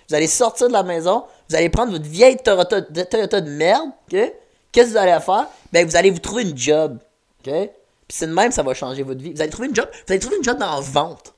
Vous 0.09 0.15
allez 0.15 0.27
sortir 0.27 0.69
de 0.69 0.73
la 0.75 0.83
maison. 0.83 1.25
Vous 1.49 1.57
allez 1.57 1.71
prendre 1.71 1.93
votre 1.93 2.05
vieille 2.05 2.37
Toyota 2.37 2.81
de, 2.83 3.51
merde, 3.51 3.89
OK? 4.13 4.33
Qu'est-ce 4.73 4.89
que 4.89 4.93
vous 4.93 4.97
allez 4.97 5.21
faire? 5.21 5.47
Ben, 5.73 5.87
vous 5.87 5.97
allez 5.97 6.11
vous 6.11 6.19
trouver 6.19 6.43
une 6.43 6.59
job. 6.59 6.99
OK? 7.41 7.53
Puis 7.53 8.19
c'est 8.19 8.27
de 8.27 8.35
même, 8.35 8.53
ça 8.53 8.63
va 8.63 8.75
changer 8.75 9.03
votre 9.03 9.23
vie. 9.23 9.33
Vous 9.33 9.41
allez 9.41 9.51
trouver 9.51 9.69
une 9.69 9.75
job, 9.77 9.89
vous 9.91 10.13
allez 10.13 10.19
trouver 10.19 10.37
une 10.37 10.45
job 10.45 10.59
dans 10.59 10.75
la 10.75 10.81
vente. 10.81 11.33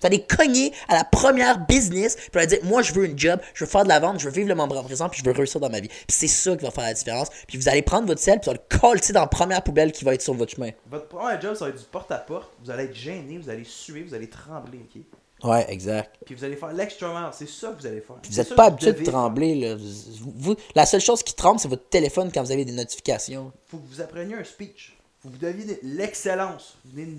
Vous 0.00 0.06
allez 0.06 0.22
cogner 0.24 0.72
à 0.88 0.94
la 0.94 1.04
première 1.04 1.66
business, 1.66 2.16
puis 2.30 2.46
dire, 2.46 2.60
moi, 2.62 2.82
je 2.82 2.92
veux 2.92 3.04
une 3.04 3.18
job, 3.18 3.40
je 3.52 3.64
veux 3.64 3.70
faire 3.70 3.82
de 3.82 3.88
la 3.88 3.98
vente, 3.98 4.20
je 4.20 4.26
veux 4.26 4.32
vivre 4.32 4.48
le 4.48 4.54
moment 4.54 4.82
présent, 4.84 5.08
puis 5.08 5.20
je 5.20 5.28
veux 5.28 5.36
réussir 5.36 5.60
dans 5.60 5.70
ma 5.70 5.80
vie. 5.80 5.88
Puis 5.88 6.06
c'est 6.08 6.28
ça 6.28 6.56
qui 6.56 6.64
va 6.64 6.70
faire 6.70 6.84
la 6.84 6.94
différence. 6.94 7.28
Puis 7.48 7.58
vous 7.58 7.68
allez 7.68 7.82
prendre 7.82 8.06
votre 8.06 8.20
sel, 8.20 8.38
puis 8.38 8.44
vous 8.44 8.50
allez 8.50 8.60
le 8.70 8.78
coller 8.78 9.00
dans 9.12 9.22
la 9.22 9.26
première 9.26 9.62
poubelle 9.62 9.90
qui 9.90 10.04
va 10.04 10.14
être 10.14 10.22
sur 10.22 10.34
votre 10.34 10.54
chemin. 10.54 10.70
Votre 10.88 11.08
premier 11.08 11.40
job, 11.40 11.54
ça 11.54 11.64
va 11.64 11.70
être 11.72 11.78
du 11.78 11.84
porte-à-porte. 11.84 12.52
Vous 12.62 12.70
allez 12.70 12.84
être 12.84 12.94
gêné, 12.94 13.38
vous 13.38 13.50
allez 13.50 13.64
suer, 13.64 14.04
vous 14.04 14.14
allez 14.14 14.30
trembler, 14.30 14.78
ok? 14.78 15.02
Ouais, 15.44 15.66
exact. 15.72 16.16
Puis 16.26 16.34
vous 16.34 16.42
allez 16.44 16.56
faire 16.56 16.72
l'extra 16.72 17.08
mile, 17.08 17.30
c'est 17.32 17.48
ça 17.48 17.68
que 17.70 17.80
vous 17.80 17.86
allez 17.86 18.00
faire. 18.00 18.16
Puis 18.16 18.32
vous 18.32 18.36
n'êtes 18.38 18.54
pas 18.56 18.64
habitué 18.64 18.92
de 18.92 19.04
trembler, 19.04 19.54
là. 19.54 19.76
Vous- 19.76 20.32
vous- 20.34 20.56
la 20.74 20.84
seule 20.84 21.00
chose 21.00 21.22
qui 21.22 21.34
tremble, 21.34 21.60
c'est 21.60 21.68
votre 21.68 21.88
téléphone 21.88 22.30
quand 22.32 22.42
vous 22.42 22.50
avez 22.52 22.64
des 22.64 22.72
notifications. 22.72 23.52
faut 23.66 23.78
que 23.78 23.86
vous 23.86 24.00
appreniez 24.00 24.34
un 24.34 24.42
speech. 24.44 24.96
Faut 25.20 25.28
que 25.28 25.34
vous 25.34 25.40
deviez 25.40 25.78
l'excellence. 25.82 26.76
Il 26.96 27.18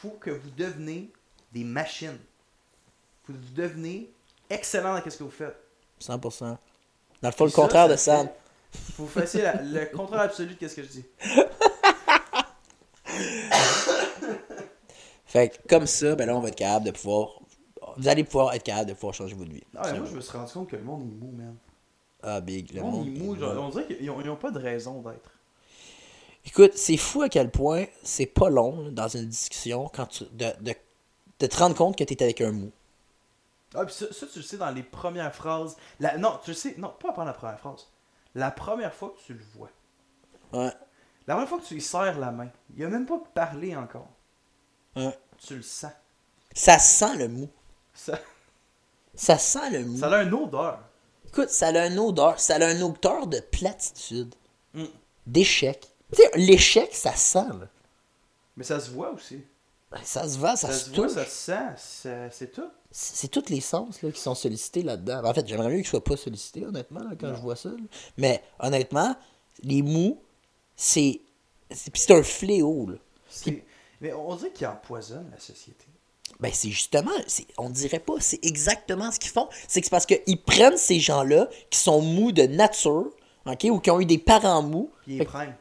faut 0.00 0.16
que 0.20 0.30
vous 0.30 0.50
deveniez 0.56 1.10
des 1.52 1.64
machines. 1.64 2.18
Faut 3.26 3.32
que 3.32 3.38
vous 3.38 3.54
devenez 3.54 4.10
excellent 4.50 4.94
dans 4.98 5.10
ce 5.10 5.16
que 5.16 5.24
vous 5.24 5.30
faites. 5.30 5.56
100%. 6.00 6.58
Dans 7.22 7.28
le 7.28 7.34
fond, 7.34 7.44
le 7.44 7.50
ça, 7.50 7.56
contraire 7.56 7.86
ça 7.86 7.92
de 7.92 7.96
Sam. 7.96 8.28
Faut 8.94 9.04
que 9.04 9.08
vous 9.08 9.20
fassiez 9.20 9.40
la- 9.42 9.62
le 9.62 9.86
contraire 9.86 10.20
absolu 10.20 10.54
de 10.60 10.68
ce 10.68 10.74
que 10.74 10.82
je 10.82 10.88
dis. 10.88 11.04
Fait 15.26 15.48
que 15.48 15.56
comme 15.68 15.86
ça, 15.86 16.14
ben 16.14 16.26
là, 16.26 16.36
on 16.36 16.40
va 16.40 16.48
être 16.48 16.54
capable 16.56 16.86
de 16.86 16.90
pouvoir. 16.92 17.40
Vous 17.96 18.08
allez 18.08 18.24
pouvoir 18.24 18.54
être 18.54 18.62
capable 18.62 18.88
de 18.90 18.94
pouvoir 18.94 19.14
changer 19.14 19.34
votre 19.34 19.50
vie. 19.50 19.62
Mais 19.72 19.98
moi, 19.98 20.06
je 20.08 20.14
me 20.16 20.20
suis 20.20 20.36
rendu 20.36 20.52
compte 20.52 20.68
que 20.70 20.76
le 20.76 20.82
monde 20.82 21.02
est 21.02 21.14
mou, 21.24 21.32
man. 21.32 21.56
Ah, 22.22 22.40
big. 22.40 22.70
Le 22.72 22.80
Le 22.80 22.82
monde 22.82 23.06
est 23.06 23.10
mou. 23.10 23.36
genre, 23.36 23.64
on 23.64 23.68
dirait 23.70 23.86
qu'ils 23.86 24.10
ont, 24.10 24.20
ils 24.20 24.28
ont 24.30 24.36
pas 24.36 24.50
de 24.50 24.58
raison 24.58 25.00
d'être. 25.02 25.30
Écoute, 26.44 26.72
c'est 26.74 26.96
fou 26.96 27.22
à 27.22 27.28
quel 27.28 27.50
point 27.50 27.86
c'est 28.02 28.26
pas 28.26 28.48
long 28.50 28.90
dans 28.92 29.08
une 29.08 29.26
discussion 29.26 29.90
quand 29.92 30.06
tu, 30.06 30.24
de, 30.32 30.46
de, 30.60 30.74
de 31.40 31.46
te 31.46 31.56
rendre 31.56 31.74
compte 31.74 31.96
que 31.96 32.04
t'es 32.04 32.22
avec 32.22 32.40
un 32.40 32.52
mou. 32.52 32.70
Ah, 33.74 33.84
puis 33.84 33.94
ça, 33.94 34.06
ça, 34.12 34.26
tu 34.26 34.38
le 34.38 34.44
sais 34.44 34.56
dans 34.56 34.70
les 34.70 34.82
premières 34.84 35.34
phrases. 35.34 35.76
La, 35.98 36.16
non, 36.18 36.38
tu 36.44 36.50
le 36.50 36.56
sais, 36.56 36.74
non, 36.78 36.92
pas 37.00 37.12
pendant 37.12 37.26
la 37.26 37.32
première 37.32 37.58
phrase. 37.58 37.88
La 38.34 38.50
première 38.50 38.94
fois 38.94 39.10
que 39.16 39.20
tu 39.24 39.34
le 39.34 39.42
vois. 39.54 39.70
Ouais. 40.52 40.72
La 41.26 41.34
première 41.34 41.48
fois 41.48 41.58
que 41.58 41.64
tu 41.64 41.74
lui 41.74 41.80
serres 41.80 42.18
la 42.18 42.30
main. 42.30 42.48
Il 42.76 42.84
a 42.84 42.88
même 42.88 43.06
pas 43.06 43.20
parlé 43.34 43.74
encore. 43.74 44.08
ouais. 44.94 45.18
Tu 45.38 45.56
le 45.56 45.62
sens. 45.62 45.90
Ça 46.54 46.78
sent 46.78 47.16
le 47.18 47.28
mou. 47.28 47.48
Ça, 47.96 48.18
Ça 49.14 49.38
sent 49.38 49.70
le 49.70 49.84
mou. 49.84 49.98
ça 49.98 50.08
a 50.10 50.22
une 50.22 50.34
odeur. 50.34 50.78
Écoute, 51.28 51.48
ça 51.50 51.68
a 51.68 51.86
une 51.86 51.98
odeur. 51.98 52.38
Ça 52.38 52.56
a 52.56 52.72
une 52.72 52.82
odeur 52.82 53.26
de 53.26 53.40
platitude. 53.40 54.34
Mm. 54.74 54.84
D'échec. 55.26 55.80
Tu 56.12 56.22
sais, 56.22 56.30
l'échec, 56.36 56.94
ça 56.94 57.12
sent, 57.16 57.38
là. 57.58 57.68
Mais 58.56 58.64
ça 58.64 58.78
se 58.80 58.90
voit 58.90 59.10
aussi. 59.10 59.40
Ça 60.02 60.28
se 60.28 60.38
va, 60.38 60.56
ça, 60.56 60.68
Ça, 60.68 60.72
se 60.74 60.84
se 60.90 60.90
voit, 60.94 61.06
touche. 61.06 61.14
ça 61.14 61.24
se 61.76 61.76
sent, 62.02 62.28
c'est 62.32 62.52
tout. 62.52 62.68
C'est 62.90 63.28
tous 63.28 63.48
les 63.48 63.60
sens 63.60 64.02
là, 64.02 64.10
qui 64.10 64.20
sont 64.20 64.34
sollicités 64.34 64.82
là-dedans. 64.82 65.24
En 65.24 65.34
fait, 65.34 65.46
j'aimerais 65.46 65.68
mieux 65.68 65.76
qu'ils 65.76 65.84
ne 65.84 65.88
soient 65.88 66.04
pas 66.04 66.16
sollicités, 66.16 66.64
honnêtement, 66.64 67.00
là, 67.00 67.10
quand 67.18 67.34
je 67.34 67.40
vois 67.40 67.56
ça. 67.56 67.70
là. 67.70 67.76
Mais 68.16 68.42
honnêtement, 68.58 69.16
les 69.62 69.82
mous, 69.82 70.20
c'est. 70.76 71.20
C'est 71.70 72.10
un 72.12 72.22
fléau. 72.22 72.86
Là. 72.90 73.52
Mais 74.00 74.12
on 74.12 74.36
dirait 74.36 74.52
qu'ils 74.52 74.66
empoisonnent 74.68 75.30
la 75.32 75.40
société. 75.40 75.84
Ben, 76.40 76.50
c'est 76.52 76.70
justement, 76.70 77.12
on 77.56 77.70
dirait 77.70 77.98
pas, 77.98 78.14
c'est 78.20 78.44
exactement 78.44 79.10
ce 79.10 79.18
qu'ils 79.18 79.30
font. 79.30 79.48
C'est 79.68 79.80
que 79.80 79.88
parce 79.88 80.06
qu'ils 80.06 80.42
prennent 80.42 80.76
ces 80.76 81.00
gens-là 81.00 81.48
qui 81.70 81.78
sont 81.78 82.02
mous 82.02 82.32
de 82.32 82.42
nature, 82.42 83.10
ok, 83.46 83.66
ou 83.70 83.80
qui 83.80 83.90
ont 83.90 84.00
eu 84.00 84.06
des 84.06 84.18
parents 84.18 84.62
mous. 84.62 84.90
Puis 85.04 85.16
ils 85.16 85.24
prennent. 85.24 85.54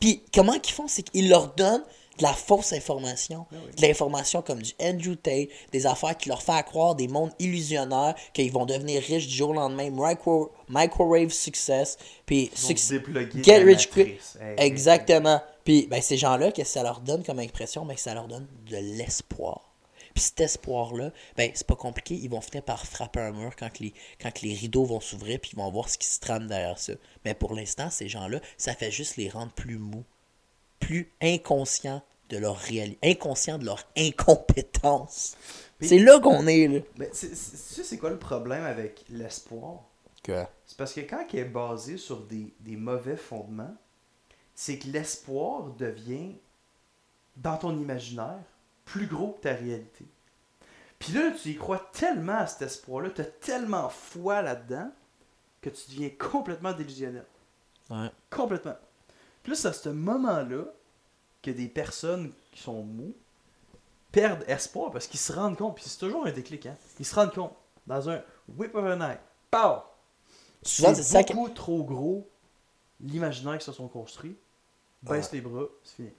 Puis 0.00 0.22
comment 0.34 0.58
qu'ils 0.58 0.74
font, 0.74 0.88
c'est 0.88 1.02
qu'ils 1.02 1.28
leur 1.28 1.54
donnent 1.54 1.84
de 2.18 2.22
la 2.22 2.32
fausse 2.32 2.72
information. 2.72 3.46
Ah 3.52 3.56
oui. 3.64 3.74
De 3.76 3.82
l'information 3.82 4.42
comme 4.42 4.62
du 4.62 4.72
Andrew 4.80 5.14
Tate, 5.16 5.48
des 5.72 5.86
affaires 5.86 6.16
qui 6.16 6.28
leur 6.28 6.42
font 6.42 6.60
croire 6.62 6.94
des 6.94 7.08
mondes 7.08 7.32
illusionnaires, 7.38 8.14
qu'ils 8.32 8.52
vont 8.52 8.66
devenir 8.66 9.02
riches 9.02 9.26
du 9.26 9.34
jour 9.34 9.50
au 9.50 9.54
lendemain, 9.54 9.90
micro, 9.90 10.50
microwave 10.68 11.30
success, 11.30 11.98
puis 12.24 12.50
get 13.42 13.58
rich 13.58 13.90
quick. 13.90 14.20
Hey, 14.40 14.54
Exactement. 14.58 15.40
Puis 15.64 15.86
ben, 15.90 16.00
ces 16.00 16.16
gens-là, 16.16 16.52
qu'est-ce 16.52 16.74
que 16.74 16.80
ça 16.80 16.82
leur 16.82 17.00
donne 17.00 17.22
comme 17.22 17.38
impression? 17.38 17.84
Ben, 17.84 17.96
ça 17.96 18.14
leur 18.14 18.28
donne 18.28 18.46
de 18.70 18.76
l'espoir. 18.76 19.75
Puis 20.16 20.22
cet 20.22 20.40
espoir-là, 20.40 21.12
ben, 21.36 21.50
c'est 21.52 21.66
pas 21.66 21.76
compliqué, 21.76 22.14
ils 22.14 22.30
vont 22.30 22.40
finir 22.40 22.62
par 22.62 22.86
frapper 22.86 23.20
un 23.20 23.32
mur 23.32 23.54
quand 23.54 23.70
que 23.70 23.82
les, 23.82 23.92
quand 24.18 24.32
que 24.32 24.46
les 24.46 24.54
rideaux 24.54 24.86
vont 24.86 24.98
s'ouvrir, 24.98 25.38
puis 25.38 25.50
ils 25.52 25.58
vont 25.58 25.70
voir 25.70 25.90
ce 25.90 25.98
qui 25.98 26.08
se 26.08 26.20
trame 26.20 26.46
derrière 26.46 26.78
ça. 26.78 26.94
Mais 27.26 27.34
pour 27.34 27.52
l'instant, 27.52 27.90
ces 27.90 28.08
gens-là, 28.08 28.40
ça 28.56 28.74
fait 28.74 28.90
juste 28.90 29.18
les 29.18 29.28
rendre 29.28 29.52
plus 29.52 29.76
mous, 29.76 30.04
plus 30.80 31.12
inconscients 31.20 32.02
de 32.30 32.38
leur 32.38 32.56
réalité, 32.56 33.10
inconscients 33.10 33.58
de 33.58 33.66
leur 33.66 33.86
incompétence. 33.94 35.36
C'est 35.82 35.98
là 35.98 36.18
qu'on 36.18 36.46
est, 36.46 36.66
là. 36.66 36.80
Mais 36.96 37.10
tu 37.10 37.26
sais, 37.34 37.84
c'est 37.84 37.98
quoi 37.98 38.08
le 38.08 38.18
problème 38.18 38.64
avec 38.64 39.04
l'espoir? 39.10 39.84
Que? 40.22 40.44
C'est 40.64 40.78
parce 40.78 40.94
que 40.94 41.00
quand 41.00 41.26
il 41.34 41.40
est 41.40 41.44
basé 41.44 41.98
sur 41.98 42.22
des, 42.22 42.54
des 42.60 42.76
mauvais 42.76 43.18
fondements, 43.18 43.76
c'est 44.54 44.78
que 44.78 44.88
l'espoir 44.88 45.74
devient, 45.76 46.36
dans 47.36 47.58
ton 47.58 47.76
imaginaire, 47.76 48.40
plus 48.86 49.06
gros 49.06 49.32
que 49.32 49.42
ta 49.42 49.52
réalité. 49.52 50.06
Puis 50.98 51.12
là, 51.12 51.30
tu 51.30 51.50
y 51.50 51.56
crois 51.56 51.90
tellement 51.92 52.38
à 52.38 52.46
cet 52.46 52.62
espoir-là, 52.62 53.10
tu 53.10 53.20
as 53.20 53.24
tellement 53.26 53.90
foi 53.90 54.40
là-dedans, 54.40 54.90
que 55.60 55.68
tu 55.68 55.90
deviens 55.90 56.10
complètement 56.18 56.72
délusionnel. 56.72 57.26
Ouais. 57.90 58.10
Complètement. 58.30 58.76
Puis 59.42 59.52
là, 59.52 59.58
c'est 59.58 59.68
à 59.68 59.72
ce 59.74 59.90
moment-là 59.90 60.64
que 61.42 61.50
des 61.50 61.68
personnes 61.68 62.32
qui 62.50 62.62
sont 62.62 62.82
mous 62.82 63.14
perdent 64.10 64.44
espoir 64.48 64.90
parce 64.90 65.06
qu'ils 65.06 65.20
se 65.20 65.32
rendent 65.32 65.56
compte, 65.58 65.74
puis 65.76 65.84
c'est 65.86 65.98
toujours 65.98 66.26
un 66.26 66.32
déclic, 66.32 66.64
hein? 66.66 66.76
Ils 66.98 67.04
se 67.04 67.14
rendent 67.14 67.34
compte, 67.34 67.52
dans 67.86 68.08
un 68.08 68.22
whip 68.56 68.74
of 68.74 68.84
an 68.84 69.00
eye, 69.02 69.18
pow! 69.50 69.82
C'est 70.62 70.94
ça 70.94 71.22
que- 71.22 71.34
beaucoup 71.34 71.50
trop 71.50 71.84
gros 71.84 72.26
l'imaginaire 73.00 73.52
qu'ils 73.54 73.60
se 73.62 73.72
sont 73.72 73.88
construits. 73.88 74.36
Baisse 75.02 75.30
les 75.32 75.40
bras, 75.42 75.66
c'est 75.84 75.96
fini. 75.96 76.10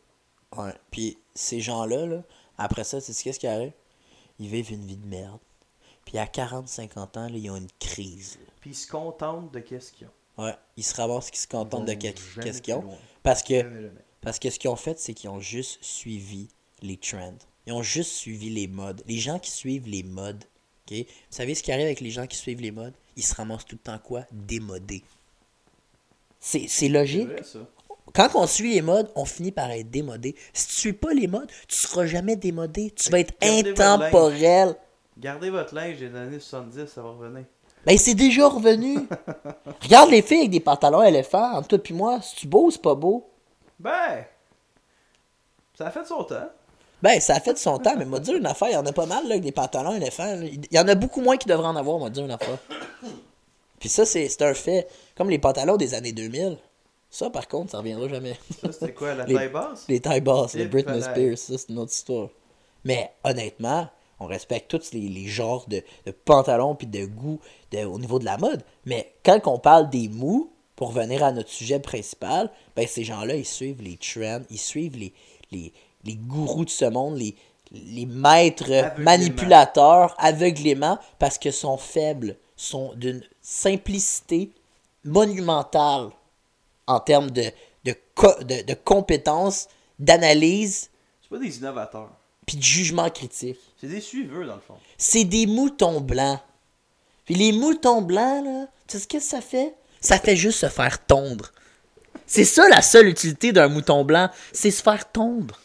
Ouais. 0.55 0.73
Puis 0.91 1.17
ces 1.33 1.59
gens-là, 1.59 2.05
là, 2.05 2.23
après 2.57 2.83
ça, 2.83 3.01
tu 3.01 3.13
sais 3.13 3.23
qu'est-ce 3.23 3.39
qui 3.39 3.47
arrive? 3.47 3.71
Ils 4.39 4.47
vivent 4.49 4.71
une 4.71 4.85
vie 4.85 4.97
de 4.97 5.05
merde. 5.07 5.39
Puis 6.05 6.17
à 6.17 6.25
40-50 6.25 7.17
ans, 7.19 7.27
là, 7.29 7.37
ils 7.37 7.49
ont 7.49 7.57
une 7.57 7.67
crise. 7.79 8.37
là. 8.39 8.51
Puis 8.61 8.69
ils 8.71 8.75
se 8.75 8.87
contentent 8.87 9.51
de 9.53 9.59
qu'est-ce 9.59 9.91
qu'ils 9.91 10.07
ont. 10.07 10.43
Ouais. 10.43 10.55
Ils 10.77 10.83
se 10.83 10.95
ramassent 10.95 11.29
qu'ils 11.31 11.39
se 11.39 11.47
contentent 11.47 11.85
de 11.85 11.93
qu'est-ce 11.93 12.61
qu'ils 12.61 12.73
ont. 12.75 12.81
loin. 12.83 12.97
Parce 13.23 13.43
que, 13.43 13.55
Jamais, 13.57 13.81
jamais. 13.81 14.01
parce 14.21 14.39
que 14.39 14.49
ce 14.49 14.57
qu'ils 14.59 14.69
ont 14.69 14.75
fait, 14.75 14.99
c'est 14.99 15.13
qu'ils 15.13 15.29
ont 15.29 15.39
juste 15.39 15.79
suivi 15.83 16.47
les 16.81 16.95
trends. 16.97 17.33
Ils 17.65 17.73
ont 17.73 17.81
juste 17.83 18.11
suivi 18.11 18.49
les 18.49 18.67
modes. 18.67 19.03
Les 19.07 19.17
gens 19.17 19.39
qui 19.39 19.51
suivent 19.51 19.87
les 19.87 20.03
modes, 20.03 20.45
ok? 20.89 20.97
Vous 20.99 21.05
savez 21.29 21.55
ce 21.55 21.63
qui 21.63 21.71
arrive 21.71 21.85
avec 21.87 21.99
les 21.99 22.11
gens 22.11 22.25
qui 22.27 22.37
suivent 22.37 22.61
les 22.61 22.71
modes? 22.71 22.93
Ils 23.17 23.23
se 23.23 23.33
ramassent 23.35 23.65
tout 23.65 23.75
le 23.75 23.81
temps 23.81 23.99
quoi? 23.99 24.25
Démodés. 24.31 25.03
C'est 26.39 26.87
logique? 26.87 27.27
vrai, 27.27 27.43
ça. 27.43 27.59
Quand 28.13 28.29
on 28.35 28.47
suit 28.47 28.73
les 28.73 28.81
modes, 28.81 29.09
on 29.15 29.25
finit 29.25 29.51
par 29.51 29.69
être 29.71 29.89
démodé. 29.89 30.35
Si 30.53 30.67
tu 30.67 30.73
suis 30.73 30.93
pas 30.93 31.13
les 31.13 31.27
modes, 31.27 31.49
tu 31.67 31.75
seras 31.75 32.05
jamais 32.05 32.35
démodé. 32.35 32.91
Tu 32.91 33.09
vas 33.09 33.19
être 33.19 33.33
Gardez 33.39 33.71
votre 33.71 33.81
intemporel. 33.81 34.75
Gardez 35.17 35.49
votre 35.49 35.73
linge 35.73 35.97
des 35.97 36.15
années 36.15 36.39
70, 36.39 36.87
ça 36.87 37.01
va 37.01 37.09
revenir. 37.09 37.45
Ben, 37.85 37.97
c'est 37.97 38.15
déjà 38.15 38.47
revenu. 38.47 39.07
Regarde 39.81 40.09
les 40.09 40.21
filles 40.21 40.39
avec 40.39 40.51
des 40.51 40.59
pantalons 40.59 41.03
éléphants, 41.03 41.53
entre 41.53 41.77
toi 41.77 41.79
et 41.89 41.93
moi. 41.93 42.19
C'est-tu 42.21 42.47
beau 42.47 42.65
ou 42.65 42.71
c'est 42.71 42.81
pas 42.81 42.95
beau? 42.95 43.29
Ben, 43.79 44.25
ça 45.77 45.87
a 45.87 45.91
fait 45.91 46.05
son 46.05 46.23
temps. 46.23 46.49
Ben, 47.01 47.19
ça 47.19 47.35
a 47.35 47.39
fait 47.39 47.53
de 47.53 47.59
son 47.59 47.77
temps, 47.77 47.93
mais 47.97 48.05
m'a 48.05 48.19
dit 48.19 48.31
une 48.31 48.45
affaire, 48.45 48.69
il 48.69 48.73
y 48.73 48.77
en 48.77 48.85
a 48.85 48.91
pas 48.91 49.05
mal, 49.05 49.23
là, 49.25 49.31
avec 49.31 49.43
des 49.43 49.51
pantalons 49.51 49.95
éléphants. 49.95 50.39
Il 50.41 50.67
y 50.71 50.79
en 50.79 50.87
a 50.87 50.95
beaucoup 50.95 51.21
moins 51.21 51.37
qui 51.37 51.47
devraient 51.47 51.67
en 51.67 51.75
avoir, 51.75 51.99
m'a 51.99 52.09
dit 52.09 52.19
une 52.19 52.31
affaire. 52.31 52.57
Puis 53.79 53.89
ça, 53.89 54.05
c'est 54.05 54.27
c'est 54.27 54.41
un 54.41 54.53
fait. 54.53 54.87
Comme 55.15 55.29
les 55.29 55.39
pantalons 55.39 55.77
des 55.77 55.93
années 55.93 56.11
2000. 56.11 56.57
Ça, 57.09 57.29
par 57.29 57.47
contre, 57.47 57.71
ça 57.71 57.77
reviendra 57.79 58.07
jamais. 58.09 58.37
Ça, 58.61 58.71
c'était 58.71 58.93
quoi, 58.93 59.13
la 59.15 59.25
taille 59.33 59.49
basse? 59.49 59.85
Les 59.87 59.99
tailles 59.99 60.21
basses, 60.21 60.53
les 60.55 60.67
Britney. 60.67 61.01
Spears, 61.01 61.37
ça, 61.37 61.57
c'est 61.57 61.69
une 61.69 61.79
autre 61.79 61.93
histoire. 61.93 62.29
Mais 62.83 63.11
honnêtement, 63.23 63.87
on 64.19 64.25
respecte 64.25 64.69
tous 64.69 64.91
les, 64.93 65.07
les 65.07 65.27
genres 65.27 65.65
de, 65.67 65.81
de 66.05 66.11
pantalons 66.11 66.75
puis 66.75 66.87
de 66.87 67.05
goût 67.05 67.39
de- 67.71 67.85
au 67.85 67.97
niveau 67.99 68.19
de 68.19 68.25
la 68.25 68.37
mode. 68.37 68.63
Mais 68.85 69.13
quand 69.23 69.39
on 69.45 69.59
parle 69.59 69.89
des 69.89 70.09
mous, 70.09 70.51
pour 70.75 70.89
revenir 70.93 71.23
à 71.23 71.31
notre 71.31 71.49
sujet 71.49 71.79
principal, 71.79 72.51
ben 72.75 72.85
ces 72.87 73.03
gens-là, 73.03 73.35
ils 73.35 73.45
suivent 73.45 73.81
les 73.81 73.97
trends, 73.97 74.41
ils 74.51 74.59
suivent 74.59 74.97
les, 74.97 75.11
les, 75.51 75.73
les 76.03 76.15
gourous 76.15 76.65
de 76.65 76.69
ce 76.69 76.85
monde, 76.85 77.17
les, 77.17 77.35
les 77.71 78.05
maîtres 78.05 78.71
Aveuglément. 78.71 79.03
manipulateurs 79.03 80.15
aveuglément 80.19 80.99
parce 81.19 81.37
que 81.39 81.49
sont 81.51 81.77
faibles, 81.77 82.35
sont 82.55 82.93
d'une 82.95 83.23
simplicité 83.41 84.51
monumentale 85.03 86.09
en 86.87 86.99
termes 86.99 87.29
de, 87.31 87.43
de, 87.83 87.95
co- 88.15 88.41
de, 88.43 88.63
de 88.63 88.73
compétences, 88.73 89.67
d'analyse, 89.99 90.89
C'est 91.21 91.29
pas 91.29 91.37
des 91.39 91.57
innovateurs. 91.57 92.09
puis 92.45 92.57
de 92.57 92.63
jugement 92.63 93.09
critique. 93.09 93.59
C'est 93.79 93.87
des 93.87 94.01
suiveux, 94.01 94.45
dans 94.45 94.55
le 94.55 94.61
fond. 94.61 94.75
C'est 94.97 95.23
des 95.25 95.45
moutons 95.45 96.01
blancs. 96.01 96.39
Puis 97.25 97.35
les 97.35 97.51
moutons 97.51 98.01
blancs, 98.01 98.43
là, 98.45 98.67
tu 98.87 98.97
sais 98.97 99.03
ce 99.03 99.07
que 99.07 99.19
ça 99.19 99.41
fait? 99.41 99.75
Ça 99.99 100.17
fait 100.17 100.35
juste 100.35 100.59
se 100.59 100.69
faire 100.69 101.05
tondre. 101.05 101.51
C'est 102.25 102.45
ça 102.45 102.67
la 102.69 102.81
seule 102.81 103.07
utilité 103.07 103.51
d'un 103.51 103.67
mouton 103.67 104.03
blanc, 104.05 104.29
c'est 104.53 104.71
se 104.71 104.81
faire 104.81 105.11
tondre. 105.11 105.59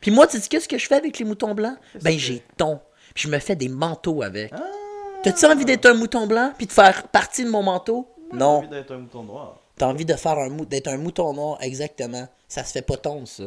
Puis 0.00 0.10
moi, 0.10 0.26
tu 0.26 0.38
sais 0.40 0.48
qu'est-ce 0.48 0.68
que 0.68 0.78
je 0.78 0.86
fais 0.86 0.94
avec 0.96 1.18
les 1.18 1.24
moutons 1.24 1.54
blancs? 1.54 1.76
Ben, 2.02 2.18
j'ai 2.18 2.42
ton. 2.56 2.80
Puis 3.14 3.24
je 3.24 3.28
me 3.28 3.38
fais 3.38 3.56
des 3.56 3.68
manteaux 3.68 4.22
avec. 4.22 4.52
Ah! 4.54 4.62
T'as-tu 5.22 5.44
envie 5.46 5.64
d'être 5.64 5.86
un 5.86 5.94
mouton 5.94 6.26
blanc 6.26 6.52
puis 6.56 6.66
de 6.66 6.72
faire 6.72 7.08
partie 7.08 7.44
de 7.44 7.50
mon 7.50 7.62
manteau? 7.62 8.08
Moi, 8.30 8.38
Non. 8.38 8.46
envie 8.58 8.68
d'être 8.68 8.92
un 8.92 8.98
mouton 8.98 9.22
noir. 9.24 9.58
T'as 9.80 9.86
envie 9.86 10.04
de 10.04 10.12
faire 10.12 10.38
un 10.38 10.50
d'être 10.50 10.88
un 10.88 10.98
mouton 10.98 11.32
noir, 11.32 11.56
exactement. 11.62 12.28
Ça 12.48 12.64
se 12.64 12.72
fait 12.72 12.82
pas 12.82 12.98
tondre, 12.98 13.26
ça. 13.26 13.44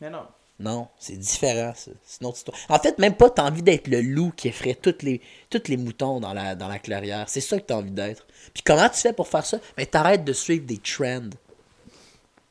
Mais 0.00 0.08
non. 0.08 0.26
Non, 0.58 0.88
c'est 0.98 1.18
différent, 1.18 1.74
ça. 1.74 1.90
C'est 2.06 2.22
une 2.22 2.28
autre 2.28 2.38
histoire. 2.38 2.56
En 2.70 2.78
fait, 2.78 2.98
même 2.98 3.14
pas, 3.14 3.28
t'as 3.28 3.46
envie 3.46 3.62
d'être 3.62 3.88
le 3.88 4.00
loup 4.00 4.32
qui 4.34 4.48
effraie 4.48 4.74
tous 4.74 5.02
les, 5.02 5.20
tous 5.50 5.68
les 5.68 5.76
moutons 5.76 6.20
dans 6.20 6.32
la, 6.32 6.54
dans 6.54 6.68
la 6.68 6.78
clairière. 6.78 7.28
C'est 7.28 7.42
ça 7.42 7.60
que 7.60 7.66
t'as 7.66 7.76
envie 7.76 7.90
d'être. 7.90 8.26
Puis 8.54 8.62
comment 8.64 8.88
tu 8.88 8.96
fais 8.96 9.12
pour 9.12 9.28
faire 9.28 9.44
ça? 9.44 9.58
Ben, 9.76 9.84
t'arrêtes 9.84 10.24
de 10.24 10.32
suivre 10.32 10.64
des 10.64 10.78
trends. 10.78 11.28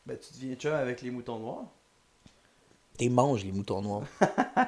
Ben, 0.06 0.16
tu 0.16 0.34
deviens 0.36 0.56
chum 0.56 0.74
avec 0.76 1.02
les 1.02 1.10
moutons 1.10 1.40
noirs. 1.40 1.66
T'es 3.00 3.10
manges, 3.10 3.44
les 3.44 3.52
moutons 3.52 3.82
noirs. 3.82 4.06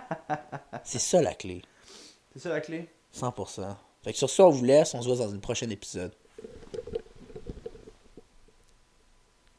c'est 0.83 0.97
ça 0.97 1.21
la 1.21 1.35
clé. 1.35 1.61
C'est 2.33 2.39
ça 2.39 2.49
la 2.49 2.61
clé. 2.61 2.89
100%. 3.15 3.75
Fait 4.01 4.11
que 4.11 4.17
sur 4.17 4.29
ça, 4.31 4.47
on 4.47 4.49
vous 4.49 4.65
laisse. 4.65 4.95
On 4.95 5.03
se 5.03 5.07
voit 5.07 5.23
dans 5.23 5.31
une 5.31 5.41
prochaine 5.41 5.71
épisode. 5.71 6.15